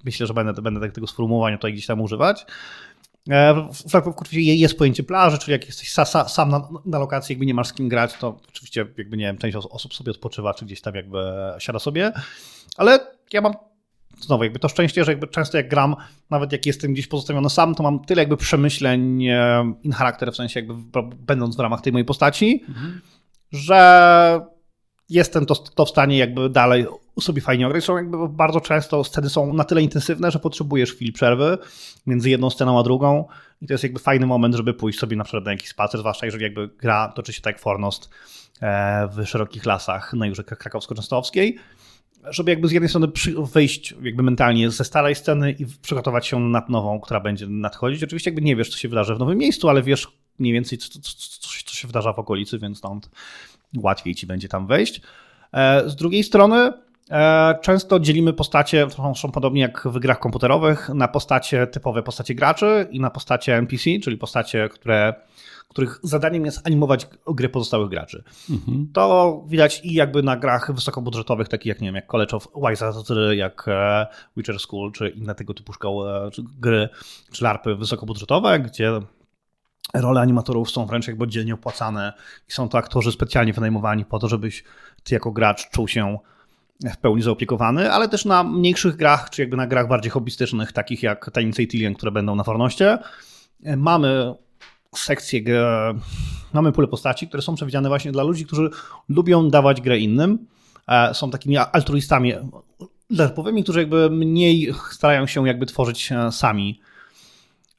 myślę, 0.05 0.27
że 0.27 0.35
będę, 0.35 0.63
będę 0.63 0.91
tego 0.91 1.07
sformułowania 1.07 1.57
tutaj 1.57 1.73
gdzieś 1.73 1.87
tam 1.87 2.01
używać. 2.01 2.47
E, 3.31 3.69
w 3.73 3.95
oczywiście 4.17 4.55
jest 4.55 4.79
pojęcie 4.79 5.03
plaży, 5.03 5.39
czyli 5.39 5.53
jak 5.53 5.67
jesteś 5.67 5.93
sam 6.29 6.51
na, 6.51 6.69
na, 6.87 6.99
lokacji, 6.99 7.33
jakby 7.33 7.47
nie 7.47 7.55
masz 7.55 7.69
z 7.69 7.73
kim 7.73 7.89
grać, 7.89 8.15
to 8.15 8.41
oczywiście 8.49 8.87
jakby 8.99 9.17
nie 9.17 9.25
wiem, 9.25 9.39
część 9.39 9.57
osób 9.57 9.95
sobie 9.95 10.11
odpoczywa, 10.11 10.55
czy 10.55 10.65
gdzieś 10.65 10.81
tam 10.81 10.95
jakby 10.95 11.19
siada 11.59 11.79
sobie, 11.79 12.13
ale 12.77 13.01
ja 13.33 13.41
mam 13.41 13.53
znowu 14.21 14.45
jakby 14.45 14.59
to 14.59 14.69
szczęście, 14.69 15.05
że 15.05 15.13
jakby 15.13 15.29
często 15.29 15.57
jak 15.57 15.69
gram, 15.69 15.97
nawet 16.31 16.53
jak 16.53 16.67
jestem 16.67 16.93
gdzieś 16.93 17.07
pozostawiony 17.07 17.51
sam, 17.51 17.75
to 17.75 17.83
mam 17.83 18.05
tyle 18.05 18.23
jakby 18.23 18.37
przemyśleń 18.37 19.27
e, 19.27 19.73
in 19.83 19.93
charakter, 19.93 20.33
w 20.33 20.37
sensie 20.37 20.61
jakby 20.61 20.75
będąc 21.17 21.57
w 21.57 21.61
ramach 21.61 21.81
tej 21.81 21.93
mojej 21.93 22.07
postaci, 22.07 22.65
mhm. 22.69 23.01
że 23.53 24.41
jestem 25.09 25.47
to, 25.47 25.55
to 25.55 25.85
w 25.85 25.91
stanie 25.91 26.19
jakby 26.19 26.51
dalej 26.51 26.87
sobie 27.21 27.43
fajnie 27.43 27.67
ograć. 27.67 27.85
Są 27.85 27.97
jakby 27.97 28.29
bardzo 28.29 28.61
często 28.61 29.05
sceny 29.05 29.31
są 29.31 29.53
na 29.53 29.65
tyle 29.65 29.83
intensywne, 29.83 30.31
że 30.31 30.39
potrzebujesz 30.39 30.93
chwili 30.93 31.13
przerwy 31.13 31.59
między 32.07 32.31
jedną 32.31 32.51
sceną 32.51 32.81
a 32.81 32.83
drugą 32.83 33.25
i 33.63 33.67
to 33.67 33.75
jest 33.75 33.85
jakby 33.85 33.99
fajny 33.99 34.27
moment, 34.27 34.55
żeby 34.55 34.75
pójść 34.75 34.99
sobie 34.99 35.17
na 35.17 35.25
przykład 35.25 35.45
na 35.45 35.51
jakiś 35.53 35.69
spacer, 35.69 36.01
zwłaszcza 36.01 36.27
jeżeli 36.27 36.45
jakby 36.45 36.69
gra 36.69 37.09
toczy 37.09 37.33
się 37.33 37.41
tak 37.41 37.55
jak 37.55 37.63
Fornost 37.63 38.11
e, 38.61 39.09
w 39.09 39.27
szerokich 39.27 39.67
lasach 39.67 40.15
na 40.15 40.27
Jurze 40.27 40.43
Krakowsko-Częstochowskiej, 40.43 41.55
żeby 42.31 42.51
jakby 42.51 42.69
z 42.69 42.73
jednej 42.73 42.89
strony 42.89 43.09
wyjść 43.53 43.95
jakby 44.03 44.23
mentalnie 44.23 44.71
ze 44.71 44.85
starej 44.85 45.15
sceny 45.15 45.53
i 45.53 45.67
przygotować 45.83 46.27
się 46.27 46.41
nad 46.41 46.69
nową, 46.69 47.01
która 47.01 47.21
będzie 47.21 47.47
nadchodzić. 47.47 48.05
Oczywiście 48.05 48.31
jakby 48.31 48.43
nie 48.43 48.57
wiesz, 48.57 48.69
co 48.69 48.79
się 48.79 48.89
wydarzy 48.89 49.15
w 49.15 49.19
nowym 49.19 49.39
miejscu, 49.39 49.69
ale 49.69 49.83
wiesz 49.83 50.09
mniej 50.39 50.53
więcej, 50.53 50.79
co, 50.79 50.89
co, 50.89 51.01
co 51.65 51.75
się 51.75 51.89
wydarza 51.89 52.13
w 52.13 52.19
okolicy, 52.19 52.59
więc 52.59 52.79
stąd 52.79 53.11
łatwiej 53.77 54.15
ci 54.15 54.27
będzie 54.27 54.49
tam 54.49 54.67
wejść. 54.67 55.01
E, 55.53 55.91
z 55.91 55.97
drugiej 55.97 56.25
strony 56.25 56.73
często 57.61 58.01
dzielimy 58.01 58.33
postacie, 58.33 58.87
są 59.17 59.33
podobnie 59.33 59.61
jak 59.61 59.89
w 59.89 59.99
grach 59.99 60.19
komputerowych, 60.19 60.89
na 60.89 61.09
postacie 61.09 61.67
typowe 61.67 62.03
postacie 62.03 62.35
graczy 62.35 62.89
i 62.91 63.01
na 63.01 63.11
postacie 63.11 63.57
NPC, 63.57 63.91
czyli 64.03 64.17
postacie, 64.19 64.69
które 64.69 65.15
których 65.73 66.01
zadaniem 66.03 66.45
jest 66.45 66.67
animować 66.67 67.09
gry 67.27 67.49
pozostałych 67.49 67.89
graczy. 67.89 68.25
Mhm. 68.51 68.89
To 68.93 69.45
widać 69.47 69.81
i 69.85 69.95
jakby 69.95 70.23
na 70.23 70.37
grach 70.37 70.73
wysokobudżetowych, 70.75 71.49
takich 71.49 71.67
jak 71.67 71.81
nie 71.81 71.89
wiem, 71.89 71.95
jak 71.95 72.07
College 72.07 72.37
of 72.37 72.49
Wise, 72.69 72.93
jak 73.35 73.65
e, 73.69 74.07
Witcher 74.37 74.59
School, 74.59 74.93
czy 74.93 75.09
inne 75.09 75.35
tego 75.35 75.55
typu 75.55 75.73
szkoły, 75.73 76.31
czy 76.33 76.43
gry, 76.61 76.89
czy 77.33 77.45
larpy 77.45 77.77
wysokobudżetowe, 77.77 78.61
gdzie 78.61 78.91
role 79.95 80.21
animatorów 80.21 80.71
są 80.71 80.87
wręcz 80.87 81.07
jakby 81.07 81.25
oddzielnie 81.25 81.55
opłacane 81.55 82.13
i 82.49 82.53
są 82.53 82.69
to 82.69 82.79
aktorzy 82.79 83.13
specjalnie 83.13 83.53
wynajmowani 83.53 84.05
po 84.05 84.19
to, 84.19 84.29
żebyś 84.29 84.65
ty 85.03 85.15
jako 85.15 85.33
gracz 85.33 85.71
czuł 85.71 85.89
się 85.89 86.19
w 86.93 86.97
pełni 86.97 87.23
zaopiekowany, 87.23 87.93
ale 87.93 88.09
też 88.09 88.25
na 88.25 88.45
mniejszych 88.45 88.97
grach, 88.97 89.31
czy 89.31 89.43
jakby 89.43 89.57
na 89.57 89.67
grach 89.67 89.89
bardziej 89.89 90.11
hobbystycznych, 90.11 90.73
takich 90.73 91.03
jak 91.03 91.31
Tajemnice 91.31 91.63
Itilien, 91.63 91.95
które 91.95 92.13
będą 92.13 92.35
na 92.35 92.45
Fornoście, 92.45 92.99
mamy 93.77 94.35
sekcję, 94.95 95.43
mamy 96.53 96.73
pulę 96.73 96.89
postaci, 96.89 97.29
które 97.29 97.43
są 97.43 97.55
przewidziane 97.55 97.89
właśnie 97.89 98.13
dla 98.13 98.23
ludzi, 98.23 98.47
którzy 98.47 98.71
lubią 99.09 99.51
dawać 99.51 99.81
grę 99.81 99.99
innym, 99.99 100.47
e, 100.89 101.15
są 101.15 101.31
takimi 101.31 101.57
altruistami 101.57 102.33
lerpowymi, 103.11 103.63
którzy 103.63 103.79
jakby 103.79 104.11
mniej 104.11 104.75
starają 104.91 105.27
się 105.27 105.47
jakby 105.47 105.67
tworzyć 105.67 106.13
e, 106.13 106.33
sami 106.33 106.81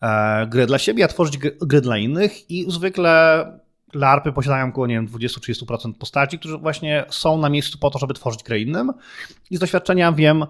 E, 0.03 0.47
grę 0.47 0.65
dla 0.65 0.79
siebie, 0.79 1.05
a 1.05 1.07
tworzyć 1.07 1.38
gry 1.62 1.81
dla 1.81 1.97
innych 1.97 2.51
i 2.51 2.71
zwykle 2.71 3.45
LARPy 3.93 4.31
posiadają 4.31 4.67
około 4.67 4.88
nie 4.88 4.95
wiem, 4.95 5.07
20-30% 5.07 5.93
postaci, 5.93 6.39
którzy 6.39 6.57
właśnie 6.57 7.05
są 7.09 7.38
na 7.38 7.50
miejscu 7.50 7.77
po 7.77 7.89
to, 7.89 8.00
żeby 8.00 8.13
tworzyć 8.13 8.43
grę 8.43 8.59
innym. 8.59 8.93
I 9.51 9.57
z 9.57 9.59
doświadczenia 9.59 10.12
wiem, 10.12 10.45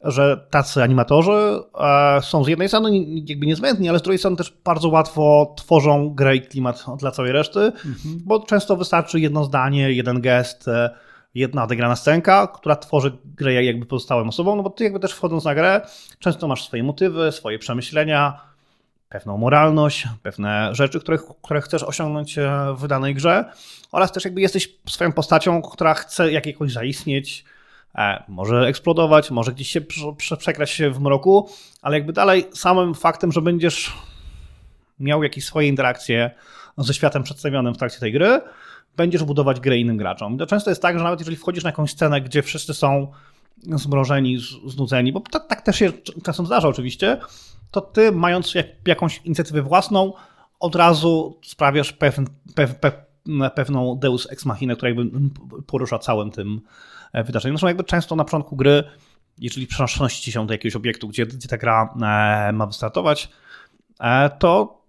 że 0.00 0.46
tacy 0.50 0.82
animatorzy 0.82 1.60
e, 1.80 2.20
są 2.22 2.44
z 2.44 2.48
jednej 2.48 2.68
strony 2.68 2.90
jakby 3.26 3.46
niezbędni, 3.46 3.88
ale 3.88 3.98
z 3.98 4.02
drugiej 4.02 4.18
strony 4.18 4.36
też 4.36 4.54
bardzo 4.64 4.88
łatwo 4.88 5.54
tworzą 5.56 6.14
grę 6.14 6.36
i 6.36 6.40
klimat 6.40 6.84
dla 6.98 7.10
całej 7.10 7.32
reszty, 7.32 7.60
mhm. 7.60 8.20
bo 8.24 8.40
często 8.40 8.76
wystarczy 8.76 9.20
jedno 9.20 9.44
zdanie, 9.44 9.92
jeden 9.92 10.20
gest, 10.20 10.68
e, 10.68 10.90
jedna 11.34 11.64
odegrana 11.64 11.96
scenka, 11.96 12.46
która 12.46 12.76
tworzy 12.76 13.12
grę 13.24 13.64
jakby 13.64 13.86
pozostałym 13.86 14.28
osobom, 14.28 14.56
no 14.56 14.62
bo 14.62 14.70
ty 14.70 14.84
jakby 14.84 15.00
też 15.00 15.12
wchodząc 15.12 15.44
na 15.44 15.54
grę, 15.54 15.80
często 16.18 16.48
masz 16.48 16.64
swoje 16.64 16.82
motywy, 16.82 17.32
swoje 17.32 17.58
przemyślenia, 17.58 18.40
pewną 19.08 19.38
moralność, 19.38 20.08
pewne 20.22 20.74
rzeczy, 20.74 21.00
które, 21.42 21.60
chcesz 21.60 21.82
osiągnąć 21.82 22.38
e, 22.38 22.74
w 22.78 22.88
danej 22.88 23.14
grze, 23.14 23.44
oraz 23.92 24.12
też 24.12 24.24
jakby 24.24 24.40
jesteś 24.40 24.68
swoją 24.88 25.12
postacią, 25.12 25.62
która 25.62 25.94
chce 25.94 26.32
jak 26.32 26.46
jakoś 26.46 26.72
zaistnieć, 26.72 27.44
e, 27.94 28.24
może 28.28 28.66
eksplodować, 28.66 29.30
może 29.30 29.52
gdzieś 29.52 29.68
się 29.68 29.80
przekrać 30.38 30.70
się 30.70 30.90
w 30.90 31.00
mroku, 31.00 31.48
ale 31.82 31.96
jakby 31.96 32.12
dalej 32.12 32.44
samym 32.54 32.94
faktem, 32.94 33.32
że 33.32 33.42
będziesz 33.42 33.92
miał 35.00 35.22
jakieś 35.22 35.44
swoje 35.44 35.68
interakcje 35.68 36.30
ze 36.78 36.94
światem 36.94 37.22
przedstawionym 37.22 37.74
w 37.74 37.78
trakcie 37.78 38.00
tej 38.00 38.12
gry, 38.12 38.40
będziesz 38.96 39.24
budować 39.24 39.60
grę 39.60 39.78
innym 39.78 39.96
graczom. 39.96 40.38
To 40.38 40.46
często 40.46 40.70
jest 40.70 40.82
tak, 40.82 40.98
że 40.98 41.04
nawet 41.04 41.20
jeżeli 41.20 41.36
wchodzisz 41.36 41.64
na 41.64 41.70
jakąś 41.70 41.90
scenę, 41.90 42.20
gdzie 42.20 42.42
wszyscy 42.42 42.74
są 42.74 43.12
zmrożeni, 43.62 44.38
znudzeni, 44.66 45.12
bo 45.12 45.20
tak, 45.20 45.46
tak 45.46 45.62
też 45.62 45.76
się 45.76 45.92
czasem 46.24 46.46
zdarza 46.46 46.68
oczywiście, 46.68 47.20
to 47.70 47.80
ty 47.80 48.12
mając 48.12 48.54
jak, 48.54 48.66
jakąś 48.86 49.20
inicjatywę 49.24 49.62
własną, 49.62 50.12
od 50.60 50.74
razu 50.74 51.40
sprawiasz 51.44 51.92
pewien, 51.92 52.26
pew, 52.54 52.74
pew, 52.74 52.94
pewną 53.54 53.98
deus 53.98 54.28
ex 54.30 54.44
machina, 54.44 54.74
która 54.74 54.88
jakby 54.88 55.10
porusza 55.66 55.98
całym 55.98 56.30
tym 56.30 56.60
e, 57.12 57.24
wydarzeniem. 57.24 57.54
Zresztą 57.54 57.66
jakby 57.66 57.84
często 57.84 58.16
na 58.16 58.24
początku 58.24 58.56
gry, 58.56 58.84
jeżeli 59.38 59.66
przenosicie 59.66 60.32
się 60.32 60.46
do 60.46 60.54
jakiegoś 60.54 60.76
obiektu, 60.76 61.08
gdzie, 61.08 61.26
gdzie 61.26 61.48
ta 61.48 61.58
gra 61.58 61.94
e, 62.48 62.52
ma 62.52 62.66
wystartować, 62.66 63.28
e, 64.00 64.30
to 64.30 64.82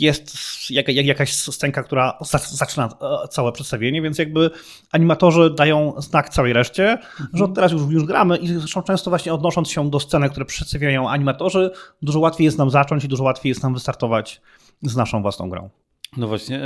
jest 0.00 0.36
jak, 0.70 0.88
jak, 0.88 1.06
jakaś 1.06 1.34
scenka, 1.34 1.82
która 1.82 2.18
zaczyna 2.50 2.88
całe 3.30 3.52
przedstawienie, 3.52 4.02
więc 4.02 4.18
jakby 4.18 4.50
animatorzy 4.92 5.50
dają 5.50 5.94
znak 5.98 6.28
całej 6.28 6.52
reszcie, 6.52 6.90
mhm. 6.92 7.28
że 7.32 7.48
teraz 7.48 7.72
już, 7.72 7.82
już 7.90 8.04
gramy 8.04 8.36
i 8.36 8.48
zresztą 8.48 8.82
często 8.82 9.10
właśnie 9.10 9.34
odnosząc 9.34 9.70
się 9.70 9.90
do 9.90 10.00
sceny, 10.00 10.30
które 10.30 10.46
przedstawiają 10.46 11.08
animatorzy, 11.10 11.70
dużo 12.02 12.20
łatwiej 12.20 12.44
jest 12.44 12.58
nam 12.58 12.70
zacząć 12.70 13.04
i 13.04 13.08
dużo 13.08 13.24
łatwiej 13.24 13.50
jest 13.50 13.62
nam 13.62 13.74
wystartować 13.74 14.40
z 14.82 14.96
naszą 14.96 15.22
własną 15.22 15.50
grą. 15.50 15.70
No 16.16 16.28
właśnie, 16.28 16.60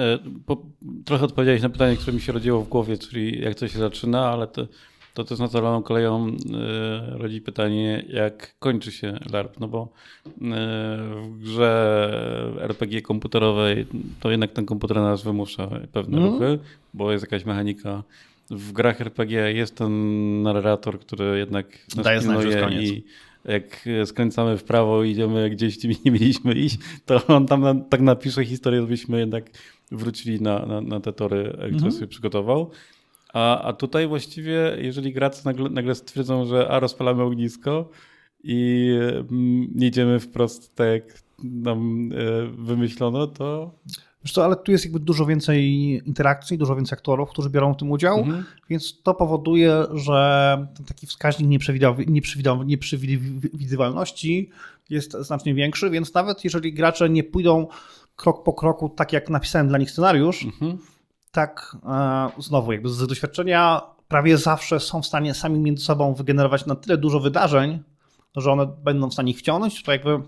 po, 0.46 0.62
trochę 1.04 1.24
odpowiedziałeś 1.24 1.62
na 1.62 1.68
pytanie, 1.68 1.96
które 1.96 2.12
mi 2.12 2.20
się 2.20 2.32
rodziło 2.32 2.60
w 2.60 2.68
głowie, 2.68 2.98
czyli 2.98 3.42
jak 3.42 3.54
to 3.54 3.68
się 3.68 3.78
zaczyna, 3.78 4.30
ale 4.30 4.46
to 4.46 4.66
to 5.18 5.24
też 5.24 5.38
naturalną 5.38 5.82
koleją 5.82 6.28
y, 6.28 6.34
rodzi 7.18 7.40
pytanie, 7.40 8.04
jak 8.08 8.58
kończy 8.58 8.92
się 8.92 9.18
LARP, 9.32 9.60
no 9.60 9.68
bo 9.68 9.88
y, 10.26 10.30
w 11.20 11.38
grze 11.38 12.52
RPG 12.60 13.02
komputerowej 13.02 13.86
to 14.20 14.30
jednak 14.30 14.52
ten 14.52 14.66
komputer 14.66 14.96
nas 14.96 15.22
wymusza 15.22 15.68
pewne 15.92 16.18
mm. 16.18 16.30
ruchy, 16.30 16.58
bo 16.94 17.12
jest 17.12 17.24
jakaś 17.24 17.44
mechanika. 17.44 18.02
W 18.50 18.72
grach 18.72 19.00
RPG 19.00 19.52
jest 19.52 19.76
ten 19.76 20.42
narrator, 20.42 21.00
który 21.00 21.38
jednak 21.38 21.66
Daje 22.04 22.20
pilnuje 22.20 22.68
i 22.70 23.04
jak 23.44 23.88
skręcamy 24.04 24.56
w 24.58 24.64
prawo 24.64 25.04
i 25.04 25.10
idziemy 25.10 25.50
gdzieś, 25.50 25.78
gdzie 25.78 25.88
nie 26.04 26.10
mieliśmy 26.10 26.52
iść, 26.52 26.78
to 27.06 27.26
on 27.26 27.46
tam 27.46 27.84
tak 27.84 28.00
napisze 28.00 28.44
historię, 28.44 28.80
żebyśmy 28.80 29.18
jednak 29.18 29.50
wrócili 29.90 30.40
na, 30.40 30.66
na, 30.66 30.80
na 30.80 31.00
te 31.00 31.12
tory, 31.12 31.44
które 31.50 31.68
mm 31.68 31.80
-hmm. 31.80 31.92
sobie 31.92 32.06
przygotował. 32.06 32.70
A, 33.32 33.62
a 33.62 33.72
tutaj 33.72 34.08
właściwie, 34.08 34.76
jeżeli 34.78 35.12
gracze 35.12 35.40
nagle, 35.44 35.70
nagle 35.70 35.94
stwierdzą, 35.94 36.46
że 36.46 36.68
a 36.68 36.80
rozpalamy 36.80 37.22
ognisko 37.22 37.88
i 38.44 38.90
mm, 39.30 39.68
nie 39.74 39.86
idziemy 39.86 40.20
wprost 40.20 40.74
tak 40.74 40.86
jak 40.88 41.22
nam 41.42 42.10
e, 42.12 42.46
wymyślono, 42.46 43.26
to 43.26 43.74
co, 44.32 44.44
ale 44.44 44.56
tu 44.56 44.72
jest 44.72 44.84
jakby 44.84 45.00
dużo 45.00 45.26
więcej 45.26 45.72
interakcji, 46.06 46.58
dużo 46.58 46.76
więcej 46.76 46.96
aktorów, 46.96 47.30
którzy 47.30 47.50
biorą 47.50 47.74
w 47.74 47.76
tym 47.76 47.90
udział, 47.90 48.18
mhm. 48.18 48.44
więc 48.70 49.02
to 49.02 49.14
powoduje, 49.14 49.84
że 49.92 50.68
ten 50.76 50.86
taki 50.86 51.06
wskaźnik 51.06 51.60
nieprzewidywalności 52.66 54.50
jest 54.90 55.12
znacznie 55.12 55.54
większy, 55.54 55.90
więc 55.90 56.14
nawet 56.14 56.44
jeżeli 56.44 56.72
gracze 56.72 57.08
nie 57.08 57.24
pójdą 57.24 57.66
krok 58.16 58.44
po 58.44 58.52
kroku, 58.52 58.88
tak 58.88 59.12
jak 59.12 59.30
napisałem 59.30 59.68
dla 59.68 59.78
nich 59.78 59.90
scenariusz, 59.90 60.44
mhm 60.44 60.78
tak 61.30 61.76
e, 61.84 62.42
znowu 62.42 62.72
jakby 62.72 62.88
z 62.88 63.06
doświadczenia 63.06 63.80
prawie 64.08 64.38
zawsze 64.38 64.80
są 64.80 65.02
w 65.02 65.06
stanie 65.06 65.34
sami 65.34 65.60
między 65.60 65.84
sobą 65.84 66.14
wygenerować 66.14 66.66
na 66.66 66.74
tyle 66.74 66.96
dużo 66.96 67.20
wydarzeń, 67.20 67.82
że 68.36 68.52
one 68.52 68.66
będą 68.66 69.10
w 69.10 69.12
stanie 69.12 69.30
ich 69.30 69.38
wciągnąć. 69.38 69.82
To 69.82 69.92
jakby 69.92 70.20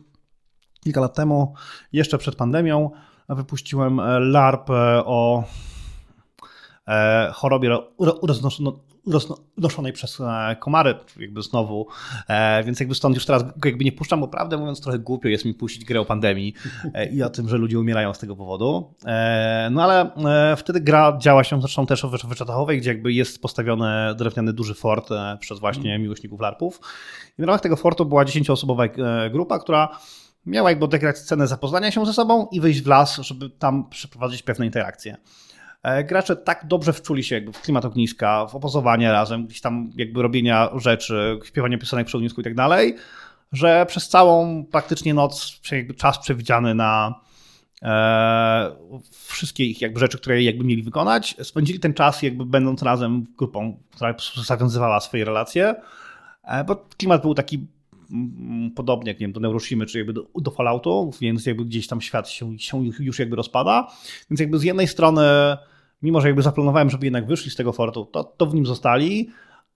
kilka 0.85 1.01
lat 1.01 1.15
temu, 1.15 1.55
jeszcze 1.93 2.19
przed 2.19 2.37
pandemią, 2.37 2.91
wypuściłem 3.29 4.01
e, 4.01 4.21
LARP 4.21 4.71
e, 4.71 5.05
o 5.05 5.45
chorobie 7.33 7.79
noszonej 9.57 9.93
przez 9.93 10.21
e, 10.21 10.57
komary, 10.61 10.95
jakby 11.17 11.43
znowu, 11.43 11.87
e, 12.29 12.65
więc 12.65 12.81
jakby 12.81 12.95
stąd 12.95 13.15
już 13.15 13.27
teraz 13.27 13.45
jakby 13.65 13.85
nie 13.85 13.93
puszczam, 13.93 14.21
bo 14.21 14.29
prawdę 14.29 14.57
mówiąc 14.57 14.81
trochę 14.81 14.99
głupio 14.99 15.29
jest 15.29 15.45
mi 15.45 15.55
puścić 15.55 15.85
grę 15.85 16.01
o 16.01 16.05
pandemii 16.05 16.55
e, 16.95 17.07
i 17.07 17.23
o 17.23 17.31
tym, 17.31 17.49
że 17.49 17.57
ludzie 17.57 17.81
umierają 17.81 18.15
z 18.15 18.19
tego 18.19 18.37
powodu. 18.37 18.95
No 19.71 19.83
ale 19.83 20.11
wtedy 20.57 20.81
gra 20.81 21.19
działa 21.21 21.45
się 21.45 21.61
zresztą 21.61 21.87
też 21.87 22.03
w 22.03 22.29
wyczatachowej, 22.29 22.79
gdzie 22.79 22.91
jakby 22.91 23.13
jest 23.13 23.43
postawiony 23.43 24.15
drewniany 24.17 24.53
duży 24.53 24.75
fort 24.75 25.09
przez 25.41 25.59
właśnie 25.59 25.91
mm. 25.91 26.03
miłośników 26.03 26.41
larpów. 26.41 26.81
I 27.39 27.43
w 27.43 27.45
ramach 27.45 27.61
tego 27.61 27.77
fortu 27.77 28.07
była 28.07 28.25
dziesięcioosobowa 28.25 28.85
grupa, 29.31 29.59
która 29.59 29.99
miała 30.47 30.71
jakby 30.71 30.85
odegrać 30.85 31.19
scenę 31.19 31.47
zapoznania 31.47 31.91
się 31.91 32.07
ze 32.07 32.13
sobą 32.13 32.49
i 32.53 32.61
wyjść 32.61 32.83
w 32.83 32.87
las, 32.87 33.17
żeby 33.17 33.51
tam 33.51 33.89
przeprowadzić 33.89 34.43
pewne 34.43 34.67
interakcje. 34.67 35.17
E, 35.83 36.05
gracze 36.05 36.37
tak 36.37 36.67
dobrze 36.67 36.93
wczuli 36.93 37.25
się 37.25 37.35
jakby 37.35 37.53
w 37.53 37.61
klimat 37.61 37.85
ogniska, 37.85 38.47
w 38.47 38.55
opozowanie 38.55 39.13
razem, 39.13 39.47
gdzieś 39.47 39.61
tam 39.61 39.91
jakby 39.97 40.23
robienia 40.23 40.71
rzeczy, 40.75 41.39
śpiewanie 41.45 41.79
piosenek 41.79 42.07
przy 42.07 42.17
ognisku 42.17 42.41
i 42.41 42.45
tak 42.45 42.55
dalej, 42.55 42.97
że 43.53 43.87
przez 43.89 44.09
całą 44.09 44.65
praktycznie 44.65 45.15
noc, 45.15 45.61
czas 45.97 46.19
przewidziany 46.19 46.75
na 46.75 47.15
e, 47.83 48.77
wszystkie 49.13 49.65
ich 49.65 49.81
jakby 49.81 50.01
rzeczy, 50.01 50.19
które 50.19 50.43
jakby 50.43 50.65
mieli 50.65 50.83
wykonać, 50.83 51.37
spędzili 51.43 51.81
ten 51.81 51.95
czas 51.95 52.23
jakby 52.23 52.47
będąc 52.47 52.83
razem 52.83 53.27
grupą, 53.39 53.83
która 53.91 54.15
zawiązywała 54.45 55.01
swoje 55.01 55.25
relacje, 55.25 55.75
e, 56.45 56.65
bo 56.65 56.77
klimat 56.77 57.23
był 57.23 57.35
taki 57.35 57.67
mm, 58.11 58.71
podobnie 58.71 59.11
jak 59.11 59.21
nie 59.21 59.27
wiem, 59.27 59.33
do 59.33 59.41
Neuroshimy, 59.41 59.87
czy 59.87 59.99
jakby 59.99 60.13
do, 60.13 60.27
do 60.35 60.51
Falloutu, 60.51 61.11
więc 61.21 61.47
jakby 61.47 61.65
gdzieś 61.65 61.87
tam 61.87 62.01
świat 62.01 62.29
się, 62.29 62.59
się 62.59 62.85
już 62.99 63.19
jakby 63.19 63.37
rozpada. 63.37 63.93
Więc 64.31 64.41
jakby 64.41 64.59
z 64.59 64.63
jednej 64.63 64.89
strony 64.89 65.23
mimo 66.03 66.21
że 66.21 66.29
jakby 66.29 66.43
zaplanowałem, 66.43 66.91
żeby 66.91 67.07
jednak 67.07 67.27
wyszli 67.27 67.51
z 67.51 67.57
tego 67.57 67.73
fortu, 67.73 68.05
to, 68.05 68.25
to 68.25 68.47
w 68.47 68.55
nim 68.55 68.67
zostali, 68.67 69.31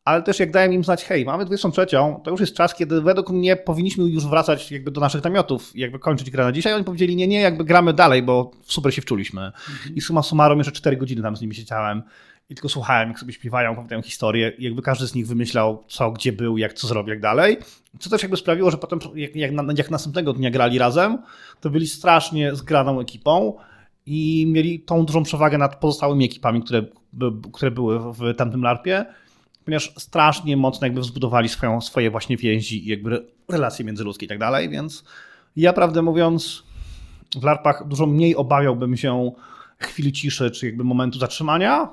ale 0.05 0.23
też 0.23 0.41
jak 0.41 0.51
dałem 0.51 0.73
im 0.73 0.85
znać, 0.85 1.05
hej, 1.05 1.25
mamy 1.25 1.45
23, 1.45 1.87
to 2.25 2.31
już 2.31 2.41
jest 2.41 2.55
czas, 2.55 2.75
kiedy 2.75 3.03
według 3.03 3.31
mnie 3.31 3.57
powinniśmy 3.57 4.05
już 4.05 4.27
wracać 4.27 4.73
jakby 4.73 4.91
do 4.91 5.01
naszych 5.01 5.25
namiotów 5.25 5.73
jakby 5.75 5.99
kończyć 5.99 6.31
grę 6.31 6.45
na 6.45 6.53
dzisiaj. 6.53 6.75
Oni 6.75 6.85
powiedzieli, 6.85 7.17
nie, 7.17 7.27
nie, 7.27 7.41
jakby 7.41 7.65
gramy 7.65 7.93
dalej, 7.93 8.23
bo 8.23 8.51
super 8.63 8.95
się 8.95 9.03
wczuliśmy. 9.03 9.43
Mhm. 9.43 9.95
I 9.95 10.01
suma 10.01 10.23
summarum 10.23 10.59
jeszcze 10.59 10.73
4 10.73 10.97
godziny 10.97 11.23
tam 11.23 11.37
z 11.37 11.41
nimi 11.41 11.55
siedziałem 11.55 12.03
i 12.51 12.55
tylko 12.55 12.69
słuchałem, 12.69 13.09
jak 13.09 13.19
sobie 13.19 13.33
śpiewają, 13.33 13.73
opowiadają 13.73 14.03
historię 14.03 14.53
i 14.59 14.65
jakby 14.65 14.83
każdy 14.83 15.07
z 15.07 15.15
nich 15.15 15.27
wymyślał, 15.27 15.85
co, 15.89 16.11
gdzie 16.11 16.33
był, 16.33 16.59
jak, 16.59 16.73
co 16.73 16.87
zrobił, 16.87 17.11
jak 17.11 17.21
dalej. 17.21 17.57
Co 17.99 18.11
też 18.11 18.23
jakby 18.23 18.37
sprawiło, 18.37 18.71
że 18.71 18.79
potem, 18.79 18.99
jak, 19.15 19.37
jak, 19.37 19.79
jak 19.79 19.91
następnego 19.91 20.33
dnia 20.33 20.51
grali 20.51 20.79
razem, 20.79 21.19
to 21.61 21.71
byli 21.71 21.87
strasznie 21.87 22.55
zgraną 22.55 23.01
ekipą 23.01 23.57
i 24.07 24.47
mieli 24.49 24.81
tą 24.81 25.05
dużą 25.05 25.23
przewagę 25.23 25.59
nad 25.59 25.77
pozostałymi 25.77 26.25
ekipami, 26.25 26.63
które, 26.63 26.83
które 27.53 27.71
były 27.71 28.13
w 28.13 28.35
tamtym 28.37 28.63
larpie, 28.63 29.07
ponieważ 29.65 29.95
strasznie 29.99 30.57
mocno 30.57 30.87
jakby 30.87 31.01
wzbudowali 31.01 31.49
swoją, 31.49 31.81
swoje 31.81 32.11
właśnie 32.11 32.37
więzi 32.37 32.87
i 32.87 32.91
jakby 32.91 33.27
relacje 33.49 33.85
międzyludzkie 33.85 34.27
i 34.27 34.29
tak 34.29 34.39
dalej, 34.39 34.69
więc 34.69 35.05
ja 35.57 35.73
prawdę 35.73 36.03
mówiąc 36.03 36.63
w 37.37 37.45
larpach 37.45 37.89
dużo 37.89 38.07
mniej 38.07 38.37
obawiałbym 38.37 38.97
się 38.97 39.33
chwili 39.79 40.13
ciszy, 40.13 40.51
czy 40.51 40.67
jakby 40.67 40.85
momentu 40.85 41.19
zatrzymania, 41.19 41.89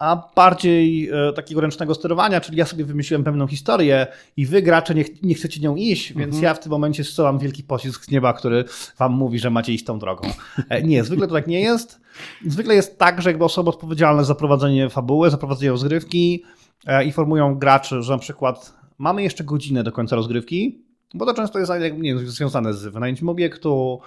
a 0.00 0.28
bardziej 0.36 1.10
e, 1.10 1.32
takiego 1.32 1.60
ręcznego 1.60 1.94
sterowania, 1.94 2.40
czyli 2.40 2.58
ja 2.58 2.66
sobie 2.66 2.84
wymyśliłem 2.84 3.24
pewną 3.24 3.46
historię 3.46 4.06
i 4.36 4.46
wy 4.46 4.62
gracze 4.62 4.94
nie, 4.94 5.04
nie 5.22 5.34
chcecie 5.34 5.60
nią 5.60 5.76
iść, 5.76 6.12
więc 6.12 6.34
mhm. 6.34 6.44
ja 6.44 6.54
w 6.54 6.60
tym 6.60 6.70
momencie 6.70 7.04
zsyłam 7.04 7.38
wielki 7.38 7.62
pocisk 7.62 8.04
z 8.04 8.10
nieba, 8.10 8.32
który 8.32 8.64
wam 8.98 9.12
mówi, 9.12 9.38
że 9.38 9.50
macie 9.50 9.72
iść 9.72 9.84
tą 9.84 9.98
drogą. 9.98 10.28
E, 10.68 10.82
nie, 10.82 11.04
zwykle 11.04 11.26
to 11.28 11.34
tak 11.34 11.46
nie 11.46 11.60
jest. 11.60 12.00
Zwykle 12.46 12.74
jest 12.74 12.98
tak, 12.98 13.22
że 13.22 13.30
jakby 13.30 13.44
osoby 13.44 13.70
odpowiedzialne 13.70 14.24
za 14.24 14.34
prowadzenie 14.34 14.88
fabuły, 14.88 15.30
za 15.30 15.36
prowadzenie 15.36 15.70
rozgrywki 15.70 16.44
e, 16.86 17.04
informują 17.04 17.54
graczy, 17.54 18.02
że 18.02 18.12
na 18.12 18.18
przykład 18.18 18.74
mamy 18.98 19.22
jeszcze 19.22 19.44
godzinę 19.44 19.84
do 19.84 19.92
końca 19.92 20.16
rozgrywki, 20.16 20.84
bo 21.14 21.26
to 21.26 21.34
często 21.34 21.58
jest 21.58 21.72
nie, 21.98 22.18
związane 22.18 22.74
z 22.74 22.86
wynajęciem 22.86 23.28
obiektu, 23.28 24.00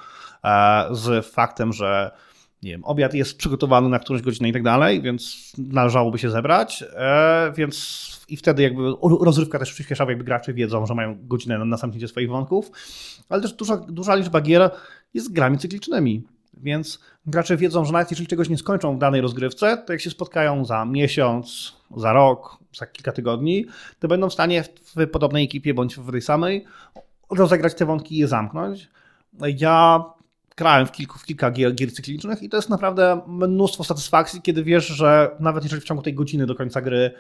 z 0.92 1.26
faktem, 1.26 1.74
że 1.74 2.12
nie 2.64 2.72
wiem, 2.72 2.86
obiad 2.86 3.14
jest 3.14 3.38
przygotowany 3.38 3.90
na 3.90 4.00
którąś 4.00 4.22
godzinę 4.22 4.50
i 4.50 4.54
tak 4.54 4.64
dalej, 4.64 5.02
więc 5.02 5.54
należałoby 5.58 6.18
się 6.18 6.30
zebrać, 6.30 6.84
e, 6.96 7.54
więc 7.56 8.10
i 8.30 8.38
wtedy 8.38 8.64
jakby 8.64 8.94
rozrywka 9.22 9.60
też 9.60 9.74
przyspiesza, 9.74 10.06
jakby 10.10 10.24
gracze 10.24 10.54
wiedzą, 10.54 10.86
że 10.86 10.96
mają 10.96 11.18
godzinę 11.28 11.58
na, 11.58 11.66
na 11.66 11.78
zamknięcie 11.78 12.08
swoich 12.08 12.30
wątków, 12.30 12.72
ale 13.30 13.42
też 13.42 13.54
duża, 13.54 13.78
duża 13.78 14.16
liczba 14.16 14.42
gier 14.42 14.72
jest 15.14 15.34
grami 15.34 15.58
cyklicznymi, 15.58 16.24
więc 16.58 17.00
gracze 17.26 17.58
wiedzą, 17.58 17.86
że 17.86 17.94
nawet 17.94 18.12
jeżeli 18.12 18.28
czegoś 18.28 18.50
nie 18.50 18.58
skończą 18.58 18.96
w 18.96 19.00
danej 19.00 19.22
rozgrywce, 19.22 19.78
to 19.78 19.94
jak 19.94 20.02
się 20.02 20.10
spotkają 20.10 20.66
za 20.66 20.86
miesiąc, 20.86 21.74
za 21.98 22.14
rok, 22.14 22.58
za 22.74 22.86
kilka 22.86 23.12
tygodni, 23.12 23.66
to 24.00 24.08
będą 24.08 24.30
w 24.30 24.34
stanie 24.34 24.64
w 24.64 25.08
podobnej 25.08 25.44
ekipie 25.44 25.74
bądź 25.74 25.96
w 25.96 26.12
tej 26.12 26.22
samej 26.22 26.66
rozegrać 27.30 27.74
te 27.74 27.86
wątki 27.86 28.16
i 28.16 28.18
je 28.18 28.28
zamknąć. 28.28 28.90
Ja 29.58 30.04
grałem 30.58 30.88
w, 30.88 30.92
kilku, 30.92 31.20
w 31.20 31.26
kilka 31.26 31.52
gier, 31.52 31.76
gier 31.76 31.94
cyklicznych 31.94 32.44
i 32.44 32.50
to 32.50 32.58
jest 32.58 32.70
naprawdę 32.70 33.22
mnóstwo 33.28 33.84
satysfakcji, 33.84 34.42
kiedy 34.42 34.64
wiesz, 34.64 34.88
że 34.88 35.36
nawet 35.40 35.64
jeżeli 35.64 35.82
w 35.82 35.86
ciągu 35.86 36.04
tej 36.04 36.14
godziny 36.14 36.46
do 36.46 36.56
końca 36.56 36.82
gry 36.82 37.12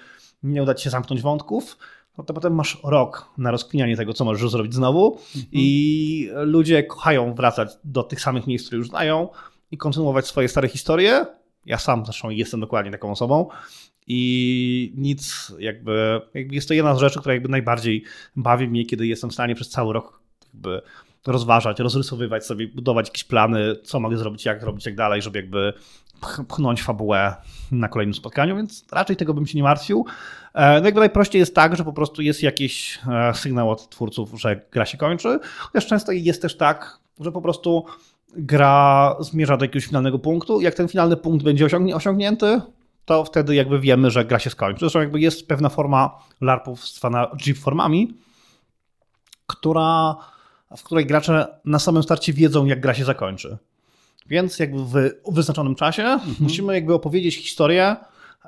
nie 0.43 0.63
uda 0.63 0.73
ci 0.73 0.83
się 0.83 0.89
zamknąć 0.89 1.21
wątków, 1.21 1.77
no 2.17 2.23
to 2.23 2.33
potem 2.33 2.55
masz 2.55 2.77
rok 2.83 3.29
na 3.37 3.51
rozkminianie 3.51 3.97
tego, 3.97 4.13
co 4.13 4.25
możesz 4.25 4.51
zrobić 4.51 4.73
znowu 4.73 5.13
mhm. 5.35 5.45
i 5.51 6.29
ludzie 6.35 6.83
kochają 6.83 7.33
wracać 7.33 7.69
do 7.83 8.03
tych 8.03 8.21
samych 8.21 8.47
miejsc, 8.47 8.65
które 8.65 8.77
już 8.77 8.87
znają 8.87 9.29
i 9.71 9.77
kontynuować 9.77 10.27
swoje 10.27 10.47
stare 10.47 10.67
historie. 10.67 11.25
Ja 11.65 11.77
sam 11.77 12.05
zresztą 12.05 12.29
jestem 12.29 12.59
dokładnie 12.59 12.91
taką 12.91 13.11
osobą 13.11 13.49
i 14.07 14.93
nic 14.97 15.51
jakby, 15.59 16.21
jakby 16.33 16.55
jest 16.55 16.67
to 16.67 16.73
jedna 16.73 16.95
z 16.95 16.99
rzeczy, 16.99 17.19
która 17.19 17.33
jakby 17.33 17.49
najbardziej 17.49 18.03
bawi 18.35 18.67
mnie, 18.67 18.85
kiedy 18.85 19.07
jestem 19.07 19.29
w 19.29 19.33
stanie 19.33 19.55
przez 19.55 19.69
cały 19.69 19.93
rok 19.93 20.19
jakby 20.53 20.81
rozważać, 21.27 21.79
rozrysowywać 21.79 22.45
sobie, 22.45 22.67
budować 22.67 23.07
jakieś 23.07 23.23
plany, 23.23 23.75
co 23.83 23.99
mogę 23.99 24.17
zrobić, 24.17 24.45
jak 24.45 24.63
robić, 24.63 24.85
jak 24.85 24.95
dalej, 24.95 25.21
żeby 25.21 25.39
jakby 25.39 25.73
pchnąć 26.47 26.83
fabułę 26.83 27.35
na 27.71 27.87
kolejnym 27.87 28.13
spotkaniu, 28.13 28.55
więc 28.55 28.85
raczej 28.91 29.15
tego 29.15 29.33
bym 29.33 29.47
się 29.47 29.57
nie 29.57 29.63
martwił. 29.63 30.05
E, 30.53 30.79
no 30.79 30.85
jakby 30.85 30.99
najprościej 30.99 31.39
jest 31.39 31.55
tak, 31.55 31.75
że 31.75 31.83
po 31.83 31.93
prostu 31.93 32.21
jest 32.21 32.43
jakiś 32.43 32.99
e, 33.11 33.33
sygnał 33.33 33.71
od 33.71 33.89
twórców, 33.89 34.29
że 34.41 34.61
gra 34.71 34.85
się 34.85 34.97
kończy, 34.97 35.39
chociaż 35.59 35.87
często 35.87 36.11
jest 36.11 36.41
też 36.41 36.57
tak, 36.57 36.99
że 37.19 37.31
po 37.31 37.41
prostu 37.41 37.85
gra 38.35 39.15
zmierza 39.19 39.57
do 39.57 39.65
jakiegoś 39.65 39.85
finalnego 39.85 40.19
punktu. 40.19 40.61
Jak 40.61 40.75
ten 40.75 40.87
finalny 40.87 41.17
punkt 41.17 41.43
będzie 41.43 41.67
osiągnięty, 41.95 42.61
to 43.05 43.23
wtedy 43.23 43.55
jakby 43.55 43.79
wiemy, 43.79 44.11
że 44.11 44.25
gra 44.25 44.39
się 44.39 44.49
skończy. 44.49 44.79
Zresztą 44.79 44.99
jakby 44.99 45.19
jest 45.19 45.47
pewna 45.47 45.69
forma 45.69 46.19
LARPów 46.41 46.87
zwana 46.87 47.27
GIF 47.37 47.59
formami, 47.59 48.17
która, 49.47 50.15
w 50.77 50.83
której 50.83 51.05
gracze 51.05 51.47
na 51.65 51.79
samym 51.79 52.03
starcie 52.03 52.33
wiedzą, 52.33 52.65
jak 52.65 52.79
gra 52.79 52.93
się 52.93 53.05
zakończy. 53.05 53.57
Więc 54.27 54.59
jakby 54.59 54.79
w 54.79 55.33
wyznaczonym 55.33 55.75
czasie 55.75 56.03
mhm. 56.03 56.35
musimy 56.39 56.73
jakby 56.73 56.93
opowiedzieć 56.93 57.35
historię 57.35 57.95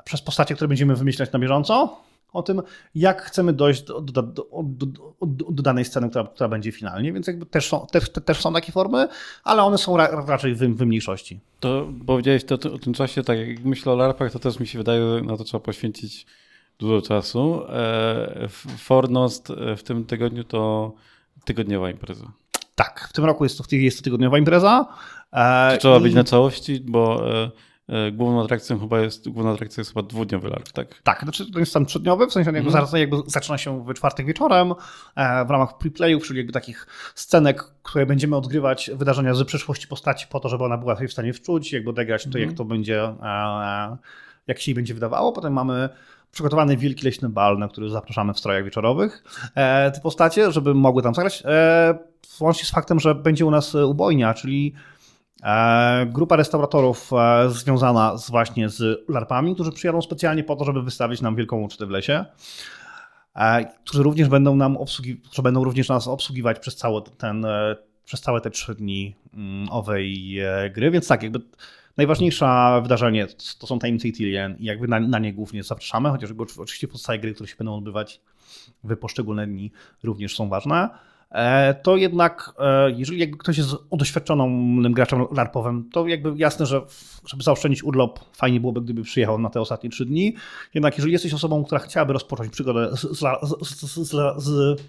przez 0.03 0.22
postacie, 0.22 0.55
które 0.55 0.67
będziemy 0.67 0.96
wymyślać 0.96 1.32
na 1.32 1.39
bieżąco, 1.39 2.05
o 2.34 2.44
tym, 2.44 2.62
jak 2.96 3.22
chcemy 3.22 3.53
dojść 3.53 3.84
do, 3.84 4.01
do, 4.01 4.22
do, 4.22 4.44
do 5.51 5.63
danej 5.63 5.86
sceny, 5.86 6.10
która, 6.10 6.27
która, 6.27 6.50
będzie 6.50 6.72
finalnie, 6.72 7.13
więc 7.13 7.27
jakby 7.27 7.46
też 7.46 7.67
są, 7.67 7.88
też, 7.91 8.10
też 8.10 8.41
są 8.41 8.53
takie 8.53 8.72
formy, 8.72 9.08
ale 9.44 9.63
one 9.63 9.77
są 9.77 9.98
ra, 9.98 10.25
raczej 10.27 10.55
w, 10.55 10.60
w 10.60 10.86
mniejszości. 10.86 11.39
To 11.60 11.88
powiedziałeś 12.05 12.44
to, 12.44 12.58
to, 12.58 12.74
o 12.74 12.77
tym 12.77 12.94
czasie, 12.94 13.24
tak 13.24 13.39
jak 13.39 13.63
myślę 13.63 13.94
o 13.94 13.96
LARPach, 13.96 14.32
to 14.32 14.39
też 14.39 14.60
mi 14.60 14.67
się 14.67 14.77
wydaje, 14.77 15.22
na 15.24 15.38
to 15.38 15.44
trzeba 15.44 15.63
poświęcić 15.63 16.25
dużo 16.79 17.01
czasu. 17.01 17.62
E, 17.70 18.48
Fornost 18.77 19.50
e, 19.50 19.75
w 19.75 19.84
tym 19.84 20.05
tygodniu 20.05 20.44
to 20.44 20.91
tygodniowa 21.46 21.90
impreza. 21.90 22.32
Tak, 22.75 23.08
w 23.10 23.14
tym 23.14 23.25
roku 23.25 23.44
jest 23.44 23.58
to, 23.58 23.75
jest 23.75 23.98
to 23.98 24.04
tygodniowa 24.04 24.38
impreza. 24.38 24.86
E, 25.34 25.72
Czy 25.74 25.78
trzeba 25.78 25.98
I... 25.98 26.02
być 26.02 26.14
na 26.14 26.24
całości, 26.24 26.84
bo 26.86 27.24
E, 27.90 28.12
główną 28.12 28.44
atrakcją 28.44 28.80
chyba 28.80 29.00
jest, 29.00 29.30
główna 29.30 29.52
atrakcja 29.52 29.82
jest 29.82 29.94
chyba 29.94 30.08
dwudniowy 30.08 30.50
LARP, 30.50 30.72
tak? 30.72 31.02
Tak, 31.04 31.22
znaczy 31.24 31.52
to 31.52 31.60
jest 31.60 31.74
tam 31.74 31.86
trzydniowy, 31.86 32.28
w 32.28 32.34
sensie 32.34 32.48
jakby, 32.48 32.60
mm. 32.60 32.72
zaraz, 32.72 32.94
jakby 32.94 33.18
zaczyna 33.28 33.58
się 33.58 33.86
w 33.86 33.94
czwartek 33.94 34.25
wieczorem 34.25 34.74
e, 35.16 35.46
w 35.46 35.50
ramach 35.50 35.78
preplayów, 35.78 36.24
czyli 36.24 36.38
jakby 36.38 36.54
takich 36.54 36.88
scenek, 37.16 37.64
które 37.84 38.06
będziemy 38.06 38.36
odgrywać 38.36 38.92
wydarzenia 38.94 39.34
z 39.34 39.44
przeszłości 39.44 39.88
postaci 39.88 40.28
po 40.30 40.40
to, 40.40 40.50
żeby 40.50 40.64
ona 40.64 40.78
była 40.78 40.96
w 40.96 41.12
stanie 41.12 41.34
wczuć, 41.34 41.74
jakby 41.74 41.90
odegrać 41.90 42.24
to, 42.24 42.38
jak 42.38 42.50
mhm. 42.50 42.58
to 42.58 42.66
będzie, 42.66 43.04
e, 43.04 43.98
jak 44.48 44.60
się 44.60 44.72
jej 44.72 44.75
będzie 44.75 44.94
wydawało. 44.94 45.34
Potem 45.34 45.54
mamy 45.54 45.90
przygotowany 46.32 46.78
wielki 46.78 47.06
leśny 47.06 47.30
bal, 47.30 47.58
na 47.58 47.68
który 47.68 47.90
zapraszamy 47.90 48.34
w 48.34 48.40
strojach 48.40 48.64
wieczorowych 48.64 49.24
te 49.94 50.00
postacie, 50.04 50.52
żeby 50.52 50.74
mogły 50.74 51.04
tam 51.04 51.16
zagrać. 51.16 51.44
Łącznie 52.40 52.66
z 52.66 52.72
faktem, 52.72 53.00
że 53.00 53.16
będzie 53.16 53.46
u 53.46 53.52
nas 53.52 53.75
ubojnia, 53.75 54.34
czyli 54.34 54.74
E, 55.44 56.06
grupa 56.06 56.36
restauratorów 56.36 57.12
e, 57.14 57.50
związana 57.50 58.18
z 58.18 58.30
właśnie 58.30 58.70
z 58.70 59.10
larpami, 59.10 59.54
którzy 59.56 59.72
przyjadą 59.72 60.02
specjalnie 60.02 60.44
po 60.44 60.56
to, 60.56 60.66
żeby 60.66 60.82
wystawić 60.84 61.22
nam 61.22 61.36
wielką 61.36 61.62
ucztę 61.62 61.86
w 61.86 61.90
lesie, 61.90 62.25
e, 63.36 63.66
którzy 63.86 64.04
również 64.04 64.30
będą 64.30 64.56
nam 64.56 64.78
obsługi, 64.78 65.18
którzy 65.18 65.42
będą 65.42 65.64
również 65.64 65.90
nas 65.90 66.08
obsługiwać 66.08 66.60
przez 66.60 66.75
cały 66.75 67.02
ten, 67.18 67.46
przez 68.06 68.22
całe 68.22 68.42
te 68.42 68.50
trzy 68.50 68.75
dni 68.75 69.16
mm, 69.34 69.70
owej 69.70 70.38
gry, 70.75 70.92
więc 70.92 71.08
tak, 71.08 71.24
jakby 71.24 71.40
najważniejsze 71.98 72.80
wydarzenie 72.84 73.28
to 73.60 73.68
są 73.68 73.80
tajemnice 73.80 74.08
Itilien 74.08 74.56
i 74.60 74.66
jakby 74.66 74.88
na, 74.88 75.00
na 75.00 75.20
nie 75.20 75.34
głównie 75.34 75.64
zapraszamy, 75.64 76.10
chociaż 76.10 76.30
oczywiście 76.58 76.88
pozostałe 76.88 77.20
gry, 77.20 77.34
które 77.34 77.48
się 77.48 77.55
będą 77.58 77.77
odbywać 77.77 78.22
w 78.84 78.98
poszczególne 78.98 79.48
dni 79.48 79.72
również 80.03 80.36
są 80.36 80.50
ważne. 80.50 80.90
E, 81.31 81.74
to 81.74 81.96
jednak, 81.96 82.53
e, 82.60 82.92
jeżeli 82.92 83.20
jakby 83.20 83.38
ktoś 83.38 83.58
jest 83.58 83.75
doświadczonym 83.92 84.94
graczem 84.94 85.25
larpowym, 85.31 85.90
to 85.94 86.08
jakby 86.08 86.34
jasne, 86.36 86.66
że 86.66 86.81
żeby 87.25 87.44
zaoszczędzić 87.44 87.84
urlop, 87.84 88.20
fajnie 88.34 88.60
byłoby, 88.60 88.81
gdyby 88.81 89.03
przyjechał 89.03 89.40
na 89.40 89.50
te 89.50 89.62
ostatnie 89.62 89.90
trzy 89.90 90.05
dni. 90.05 90.36
Jednak 90.74 90.98
jeżeli 90.98 91.14
jesteś 91.14 91.34
osobą, 91.34 91.64
która 91.64 91.79
chciałaby 91.79 92.14
rozpocząć 92.14 92.51
przygodę 92.51 92.98
z, 92.98 93.01
z, 93.01 93.81
z, 93.81 94.12
z 94.38 94.81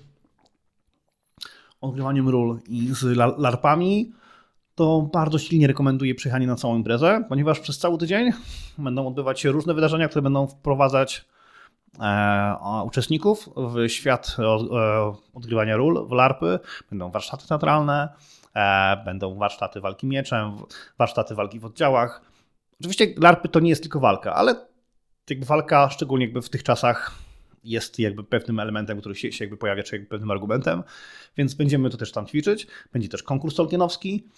odgrywaniem 1.81 2.29
ról 2.29 2.59
i 2.69 2.89
z 2.93 3.17
larpami, 3.39 4.13
to 4.77 5.09
bardzo 5.13 5.39
silnie 5.39 5.67
rekomenduję 5.67 6.15
przyjechanie 6.15 6.47
na 6.47 6.57
całą 6.57 6.77
imprezę, 6.77 7.25
ponieważ 7.29 7.61
przez 7.61 7.79
cały 7.79 7.99
tydzień 7.99 8.31
będą 8.79 9.07
odbywać 9.07 9.41
się 9.41 9.51
różne 9.51 9.75
wydarzenia, 9.75 10.09
które 10.09 10.23
będą 10.23 10.47
wprowadzać 10.47 11.27
E, 12.01 12.83
uczestników 12.85 13.49
w 13.57 13.89
świat 13.89 14.37
e, 14.39 14.47
odgrywania 15.35 15.77
ról 15.77 16.07
w 16.09 16.13
LARPy. 16.13 16.59
Będą 16.91 17.11
warsztaty 17.11 17.49
teatralne, 17.49 18.09
e, 18.55 18.97
będą 19.05 19.35
warsztaty 19.35 19.81
walki 19.81 20.07
mieczem, 20.07 20.53
warsztaty 20.99 21.35
walki 21.35 21.61
w 21.61 21.65
oddziałach. 21.65 22.21
Oczywiście 22.81 23.07
LARPy 23.17 23.49
to 23.49 23.61
nie 23.61 23.71
jest 23.71 23.83
tylko 23.83 24.01
walka, 24.01 24.35
ale 24.35 24.55
jakby 25.31 25.47
walka, 25.47 25.91
szczególnie 25.91 26.25
jakby 26.25 26.43
w 26.43 26.49
tych 26.49 26.63
czasach, 26.63 27.13
jest 27.65 27.99
jakby 27.99 28.25
pewnym 28.25 28.61
elementem, 28.61 29.01
który 29.01 29.15
się, 29.15 29.33
się 29.33 29.45
jakby 29.45 29.57
pojawia, 29.57 29.83
czy 29.83 29.97
jakby 29.97 30.09
pewnym 30.09 30.31
argumentem, 30.31 30.83
więc 31.37 31.55
będziemy 31.55 31.91
to 31.91 31.97
też 31.97 32.13
tam 32.13 32.27
ćwiczyć. 32.27 32.67
Będzie 32.93 33.09
też 33.09 33.23
konkurs 33.23 33.55
tolkienowski, 33.55 34.29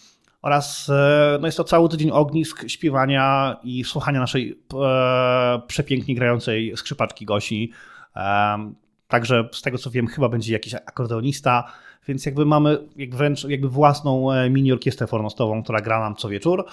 oraz 0.42 0.88
e, 0.88 1.38
no 1.40 1.46
jest 1.48 1.56
to 1.56 1.64
cały 1.64 1.88
tydzień 1.88 2.10
ognisk, 2.10 2.68
śpiewania 2.68 3.56
i 3.62 3.84
słuchania 3.84 4.20
naszej 4.20 4.62
e, 4.74 5.62
przepięknie 5.66 6.14
grającej 6.14 6.76
skrzypaczki 6.76 7.24
Gosi. 7.24 7.72
E, 8.16 8.72
także 9.08 9.48
z 9.52 9.62
tego 9.62 9.78
co 9.78 9.90
wiem, 9.90 10.06
chyba 10.06 10.28
będzie 10.28 10.52
jakiś 10.52 10.74
akordeonista, 10.74 11.72
więc 12.08 12.26
jakby 12.26 12.46
mamy 12.46 12.78
jak 12.96 13.14
wręcz 13.14 13.44
jakby 13.44 13.68
własną 13.68 14.32
e, 14.32 14.50
mini 14.50 14.72
orkiestrę 14.72 15.06
formostową, 15.06 15.62
która 15.62 15.80
gra 15.80 16.00
nam 16.00 16.16
co 16.16 16.28
wieczór. 16.28 16.64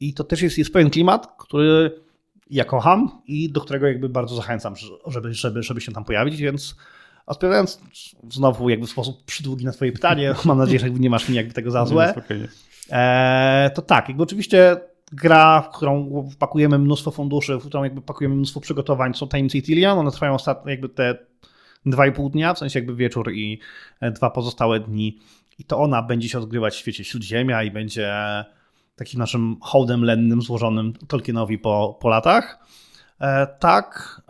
I 0.00 0.14
to 0.14 0.24
też 0.24 0.42
jest, 0.42 0.58
jest 0.58 0.72
pewien 0.72 0.90
klimat, 0.90 1.34
który 1.38 2.00
ja 2.50 2.64
kocham 2.64 3.22
i 3.26 3.52
do 3.52 3.60
którego 3.60 3.86
jakby 3.86 4.08
bardzo 4.08 4.36
zachęcam, 4.36 4.74
żeby, 5.06 5.34
żeby, 5.34 5.62
żeby 5.62 5.80
się 5.80 5.92
tam 5.92 6.04
pojawić, 6.04 6.40
więc 6.40 6.76
odpowiadając 7.28 7.80
znowu 8.30 8.68
jakby 8.68 8.86
w 8.86 8.90
sposób 8.90 9.24
przydługi 9.24 9.64
na 9.64 9.72
twoje 9.72 9.92
pytanie, 9.92 10.34
mam 10.44 10.58
nadzieję, 10.58 10.78
że 10.78 10.90
nie 10.90 11.10
masz 11.10 11.28
mi 11.28 11.36
jakby 11.36 11.52
tego 11.52 11.70
za 11.70 11.86
złe. 11.86 12.14
E, 12.90 13.70
to 13.74 13.82
tak, 13.82 14.08
jakby 14.08 14.22
oczywiście 14.22 14.80
gra, 15.12 15.62
w 15.62 15.76
którą 15.76 16.24
pakujemy 16.38 16.78
mnóstwo 16.78 17.10
funduszy, 17.10 17.56
w 17.56 17.66
którą 17.66 17.84
jakby 17.84 18.02
pakujemy 18.02 18.34
mnóstwo 18.34 18.60
przygotowań, 18.60 19.14
są 19.14 19.28
tajemnice 19.28 19.58
Itilian, 19.58 19.98
one 19.98 20.10
trwają 20.10 20.34
ostatnio 20.34 20.70
jakby 20.70 20.88
te 20.88 21.18
dwa 21.86 22.06
i 22.06 22.12
pół 22.12 22.30
dnia, 22.30 22.54
w 22.54 22.58
sensie 22.58 22.78
jakby 22.78 22.94
wieczór 22.94 23.32
i 23.32 23.60
e, 24.00 24.10
dwa 24.10 24.30
pozostałe 24.30 24.80
dni 24.80 25.18
i 25.58 25.64
to 25.64 25.78
ona 25.78 26.02
będzie 26.02 26.28
się 26.28 26.38
odgrywać 26.38 26.74
w 26.74 26.78
świecie 26.78 27.04
Śródziemia 27.04 27.62
i 27.62 27.70
będzie 27.70 28.14
takim 28.96 29.18
naszym 29.18 29.56
hołdem 29.60 30.04
lennym 30.04 30.42
złożonym 30.42 30.92
Tolkienowi 31.08 31.58
po, 31.58 31.98
po 32.00 32.08
latach. 32.08 32.58
E, 33.20 33.46
tak, 33.46 34.20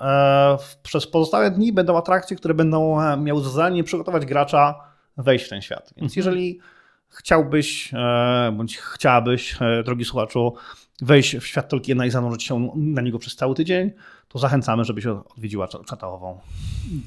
przez 0.83 1.07
pozostałe 1.07 1.51
dni 1.51 1.73
będą 1.73 1.99
atrakcje, 1.99 2.37
które 2.37 2.55
będą 2.55 2.97
miały 3.17 3.43
za 3.43 3.51
zadanie 3.51 3.85
przygotować 3.85 4.27
gracza 4.27 4.75
wejść 5.17 5.45
w 5.45 5.49
ten 5.49 5.63
świat. 5.63 5.93
Więc 5.97 6.13
mhm. 6.13 6.17
jeżeli 6.17 6.61
chciałbyś, 7.09 7.91
e, 7.95 8.53
bądź 8.57 8.79
chciałabyś, 8.79 9.57
e, 9.61 9.83
drogi 9.83 10.05
słuchaczu, 10.05 10.55
wejść 11.03 11.37
w 11.37 11.47
świat 11.47 11.69
Tolkiena 11.69 12.07
i 12.07 12.11
zanurzyć 12.11 12.43
się 12.43 12.73
na 12.77 13.03
niego 13.03 13.19
przez 13.19 13.37
cały 13.37 13.55
tydzień, 13.55 13.91
to 14.29 14.39
zachęcamy, 14.39 14.85
żebyś 14.85 15.07
odwiedziła 15.07 15.69
czatałową. 15.69 16.41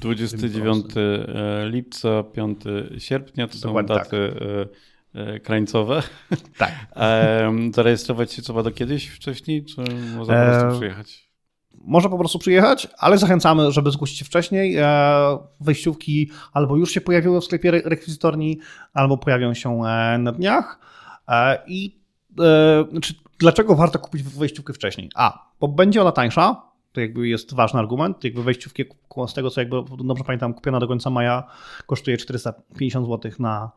29 0.00 0.86
e, 0.96 1.68
lipca, 1.68 2.22
5 2.22 2.60
sierpnia 2.98 3.48
to 3.48 3.58
Dokładnie 3.58 3.94
są 3.94 3.98
daty 3.98 4.34
tak. 5.12 5.42
krańcowe. 5.42 6.02
Tak. 6.58 6.72
Zarejestrować 7.74 8.32
się 8.32 8.42
trzeba 8.42 8.62
do 8.62 8.70
kiedyś 8.70 9.08
wcześniej, 9.08 9.64
czy 9.64 9.80
można 10.16 10.34
po 10.34 10.50
prostu 10.50 10.78
przyjechać? 10.78 11.31
Może 11.84 12.08
po 12.08 12.18
prostu 12.18 12.38
przyjechać, 12.38 12.88
ale 12.98 13.18
zachęcamy, 13.18 13.72
żeby 13.72 13.90
zgłosić 13.90 14.18
się 14.18 14.24
wcześniej. 14.24 14.76
E, 14.76 15.38
wejściówki 15.60 16.30
albo 16.52 16.76
już 16.76 16.90
się 16.90 17.00
pojawiły 17.00 17.40
w 17.40 17.44
sklepie 17.44 17.70
rekwizytorni, 17.70 18.58
albo 18.92 19.18
pojawią 19.18 19.54
się 19.54 19.84
e, 19.84 20.18
na 20.18 20.32
dniach. 20.32 20.78
E, 21.28 21.58
I 21.66 22.02
znaczy, 22.90 23.14
dlaczego 23.38 23.74
warto 23.74 23.98
kupić 23.98 24.22
wejściówkę 24.22 24.72
wcześniej? 24.72 25.10
A, 25.14 25.50
bo 25.60 25.68
będzie 25.68 26.02
ona 26.02 26.12
tańsza, 26.12 26.62
to 26.92 27.00
jakby 27.00 27.28
jest 27.28 27.54
ważny 27.54 27.80
argument. 27.80 28.24
Jakby 28.24 28.42
wejściówki 28.42 28.84
z 29.26 29.34
tego, 29.34 29.50
co 29.50 29.60
jakby 29.60 29.76
dobrze 30.04 30.24
pamiętam, 30.24 30.54
kupiona 30.54 30.80
do 30.80 30.88
końca 30.88 31.10
maja 31.10 31.44
kosztuje 31.86 32.16
450 32.16 33.06
zł 33.06 33.32
na 33.38 33.70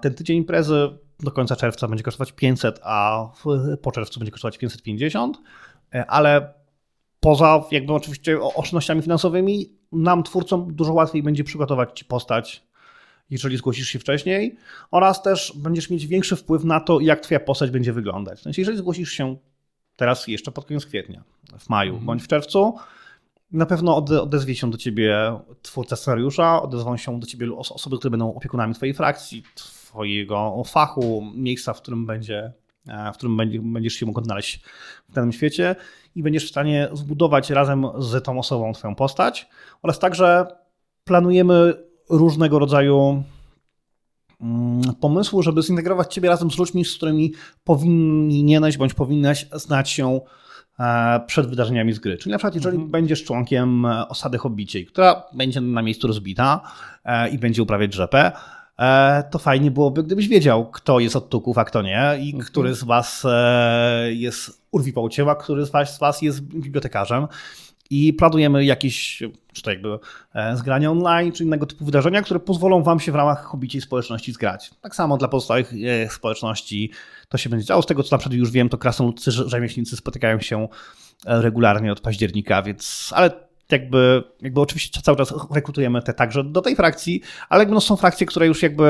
ten 0.00 0.14
tydzień 0.14 0.36
imprezy. 0.36 0.98
Do 1.20 1.30
końca 1.30 1.56
czerwca 1.56 1.88
będzie 1.88 2.04
kosztować 2.04 2.32
500, 2.32 2.80
a 2.82 3.28
po 3.82 3.92
czerwcu 3.92 4.20
będzie 4.20 4.32
kosztować 4.32 4.58
550. 4.58 5.38
E, 5.94 6.06
ale 6.06 6.54
poza 7.20 7.64
jakby 7.70 7.92
oczywiście 7.92 8.40
oszczędnościami 8.40 9.02
finansowymi 9.02 9.72
nam, 9.92 10.22
twórcom, 10.22 10.74
dużo 10.74 10.92
łatwiej 10.92 11.22
będzie 11.22 11.44
przygotować 11.44 11.98
ci 11.98 12.04
postać, 12.04 12.62
jeżeli 13.30 13.56
zgłosisz 13.56 13.88
się 13.88 13.98
wcześniej, 13.98 14.56
oraz 14.90 15.22
też 15.22 15.52
będziesz 15.56 15.90
mieć 15.90 16.06
większy 16.06 16.36
wpływ 16.36 16.64
na 16.64 16.80
to, 16.80 17.00
jak 17.00 17.20
twoja 17.20 17.40
postać 17.40 17.70
będzie 17.70 17.92
wyglądać. 17.92 18.38
W 18.38 18.42
sensie, 18.42 18.62
jeżeli 18.62 18.78
zgłosisz 18.78 19.12
się 19.12 19.36
teraz 19.96 20.28
jeszcze 20.28 20.52
pod 20.52 20.64
koniec 20.64 20.86
kwietnia, 20.86 21.24
w 21.58 21.68
maju 21.68 21.90
mhm. 21.90 22.06
bądź 22.06 22.22
w 22.22 22.28
czerwcu, 22.28 22.74
na 23.52 23.66
pewno 23.66 23.96
odezwie 24.22 24.54
się 24.54 24.70
do 24.70 24.78
ciebie 24.78 25.38
twórca 25.62 25.96
scenariusza, 25.96 26.62
odezwą 26.62 26.96
się 26.96 27.20
do 27.20 27.26
ciebie 27.26 27.56
osoby, 27.56 27.98
które 27.98 28.10
będą 28.10 28.34
opiekunami 28.34 28.74
twojej 28.74 28.94
frakcji, 28.94 29.42
twojego 29.54 30.62
fachu, 30.66 31.32
miejsca, 31.34 31.72
w 31.72 31.82
którym 31.82 32.06
będzie 32.06 32.52
w 32.86 33.16
którym 33.16 33.36
będziesz 33.72 33.92
się 33.92 34.06
mógł 34.06 34.18
odnaleźć 34.18 34.60
w 35.08 35.12
danym 35.12 35.32
świecie 35.32 35.76
i 36.14 36.22
będziesz 36.22 36.46
w 36.46 36.50
stanie 36.50 36.88
zbudować 36.92 37.50
razem 37.50 37.86
z 37.98 38.24
tą 38.24 38.38
osobą 38.38 38.72
twoją 38.72 38.94
postać 38.94 39.48
oraz 39.82 39.98
także 39.98 40.46
planujemy 41.04 41.74
różnego 42.10 42.58
rodzaju 42.58 43.22
mm, 44.40 44.82
pomysłu, 45.00 45.42
żeby 45.42 45.62
zintegrować 45.62 46.14
ciebie 46.14 46.28
razem 46.28 46.50
z 46.50 46.58
ludźmi, 46.58 46.84
z 46.84 46.96
którymi 46.96 47.32
powinieneś 47.64 48.76
bądź 48.76 48.94
powinnaś 48.94 49.46
znać 49.52 49.90
się 49.90 50.20
e, 50.78 51.20
przed 51.26 51.46
wydarzeniami 51.46 51.92
z 51.92 51.98
gry. 51.98 52.18
Czyli 52.18 52.32
na 52.32 52.38
przykład, 52.38 52.54
jeżeli 52.54 52.74
mhm. 52.74 52.90
będziesz 52.90 53.24
członkiem 53.24 53.84
osady 53.84 54.38
Hobbiciej, 54.38 54.86
która 54.86 55.22
będzie 55.32 55.60
na 55.60 55.82
miejscu 55.82 56.06
rozbita 56.06 56.60
e, 57.04 57.28
i 57.28 57.38
będzie 57.38 57.62
uprawiać 57.62 57.94
rzepę, 57.94 58.32
E, 58.32 58.61
to 59.30 59.38
fajnie 59.38 59.70
byłoby, 59.70 60.02
gdybyś 60.02 60.28
wiedział, 60.28 60.70
kto 60.70 61.00
jest 61.00 61.16
od 61.16 61.28
tuków, 61.28 61.58
a 61.58 61.64
kto 61.64 61.82
nie 61.82 62.18
i 62.20 62.26
mhm. 62.26 62.44
który 62.44 62.74
z 62.74 62.84
was 62.84 63.22
e, 63.24 64.12
jest 64.12 64.62
urwipałciem, 64.70 65.28
a 65.28 65.34
który 65.34 65.66
z 65.66 65.70
was, 65.70 65.96
z 65.96 65.98
was 65.98 66.22
jest 66.22 66.40
bibliotekarzem. 66.40 67.26
I 67.90 68.12
planujemy 68.12 68.64
jakieś, 68.64 69.22
czy 69.52 69.62
to 69.62 69.70
jakby 69.70 69.98
e, 70.34 70.56
zgrania 70.56 70.90
online, 70.90 71.32
czy 71.32 71.44
innego 71.44 71.66
typu 71.66 71.84
wydarzenia, 71.84 72.22
które 72.22 72.40
pozwolą 72.40 72.82
wam 72.82 73.00
się 73.00 73.12
w 73.12 73.14
ramach 73.14 73.44
hobbici 73.44 73.80
społeczności 73.80 74.32
zgrać. 74.32 74.70
Tak 74.80 74.94
samo 74.94 75.16
dla 75.16 75.28
pozostałych 75.28 75.72
społeczności 76.08 76.90
to 77.28 77.38
się 77.38 77.50
będzie 77.50 77.66
działo. 77.66 77.82
Z 77.82 77.86
tego, 77.86 78.02
co 78.02 78.14
na 78.14 78.18
przykład 78.18 78.38
już 78.38 78.50
wiem, 78.50 78.68
to 78.68 78.78
krasnoludcy 78.78 79.30
rzemieślnicy 79.30 79.96
spotykają 79.96 80.40
się 80.40 80.68
regularnie 81.26 81.92
od 81.92 82.00
października, 82.00 82.62
więc, 82.62 83.10
ale 83.14 83.51
jakby, 83.72 84.22
jakby 84.42 84.60
oczywiście 84.60 85.00
cały 85.02 85.18
czas 85.18 85.34
rekrutujemy 85.54 86.02
te 86.02 86.14
także 86.14 86.44
do 86.44 86.60
tej 86.60 86.76
frakcji, 86.76 87.20
ale 87.48 87.60
jakby 87.60 87.74
no 87.74 87.80
są 87.80 87.96
frakcje, 87.96 88.26
które 88.26 88.46
już 88.46 88.62
jakby 88.62 88.86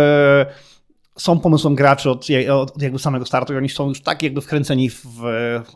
są 1.16 1.40
pomysłem 1.40 1.74
graczy 1.74 2.10
od, 2.10 2.26
od, 2.50 2.82
jakby 2.82 2.98
samego 2.98 3.26
startu 3.26 3.52
i 3.52 3.56
oni 3.56 3.68
są 3.68 3.88
już 3.88 4.00
tak 4.00 4.22
jakby 4.22 4.40
wkręceni 4.40 4.90
w, 4.90 5.04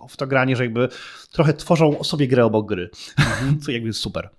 w 0.08 0.16
to 0.16 0.26
granie, 0.26 0.56
że 0.56 0.64
jakby 0.64 0.88
trochę 1.32 1.54
tworzą 1.54 2.04
sobie 2.04 2.28
grę 2.28 2.44
obok 2.44 2.66
gry, 2.66 2.90
mhm. 3.18 3.58
co 3.62 3.72
jakby 3.72 3.88
jest 3.88 4.00
super. 4.00 4.30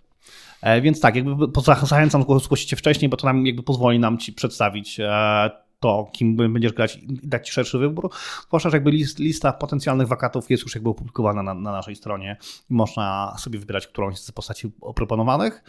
E, 0.62 0.82
więc 0.82 1.00
tak, 1.00 1.16
jakby 1.16 1.62
zachęcam 1.84 2.26
zgłosić 2.40 2.70
się 2.70 2.76
wcześniej, 2.76 3.10
bo 3.10 3.18
to 3.18 3.28
nam 3.28 3.46
jakby 3.46 3.64
pozwoli 3.64 4.00
nam 4.00 4.18
ci 4.18 4.34
przedstawić 4.34 5.00
e, 5.00 5.67
to, 5.80 6.10
kim 6.14 6.36
będziesz 6.36 6.74
grać 6.74 6.96
i 6.96 7.20
dać 7.24 7.48
ci 7.48 7.54
szerszy 7.54 7.78
wybór. 7.78 8.10
Zwłaszcza, 8.48 8.70
że 8.70 8.78
jakby 8.78 8.92
lista 9.20 9.54
potencjalnych 9.54 10.08
wakatów 10.08 10.50
jest 10.50 10.64
już 10.64 10.76
jakby 10.76 10.90
opublikowana 10.90 11.44
na, 11.44 11.54
na 11.54 11.72
naszej 11.72 11.96
stronie 11.96 12.38
i 12.70 12.74
można 12.74 13.36
sobie 13.38 13.60
wybrać 13.60 13.88
którąś 13.88 14.20
z 14.20 14.32
postaci 14.32 14.72
proponowanych. 14.96 15.64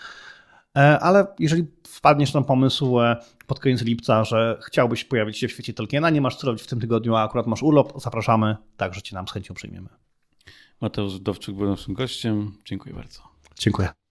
E, 0.77 0.99
ale 1.01 1.27
jeżeli 1.39 1.67
wpadniesz 1.87 2.35
na 2.35 2.43
pomysł 2.43 3.01
e, 3.01 3.17
pod 3.47 3.61
koniec 3.61 3.83
lipca, 3.83 4.25
że 4.25 4.59
chciałbyś 4.67 5.05
pojawić 5.05 5.39
się 5.39 5.49
w 5.49 5.53
świecie 5.53 5.75
Tolkiena, 5.75 6.11
nie 6.11 6.21
masz 6.21 6.37
co 6.37 6.47
robić 6.47 6.63
w 6.63 6.67
tym 6.67 6.81
tygodniu, 6.81 7.15
a 7.15 7.23
akurat 7.23 7.47
masz 7.47 7.63
urlop, 7.63 8.01
zapraszamy, 8.01 8.57
także 8.77 9.03
cię 9.03 9.15
nam 9.15 9.29
z 9.29 9.33
chęcią 9.33 9.55
przyjmiemy. 9.55 9.89
Mateusz 10.81 11.21
Dowczyk 11.21 11.55
był 11.55 11.69
naszym 11.69 11.95
gościem. 11.95 12.53
Dziękuję 12.65 12.95
bardzo. 12.95 13.23
Dziękuję. 13.59 14.08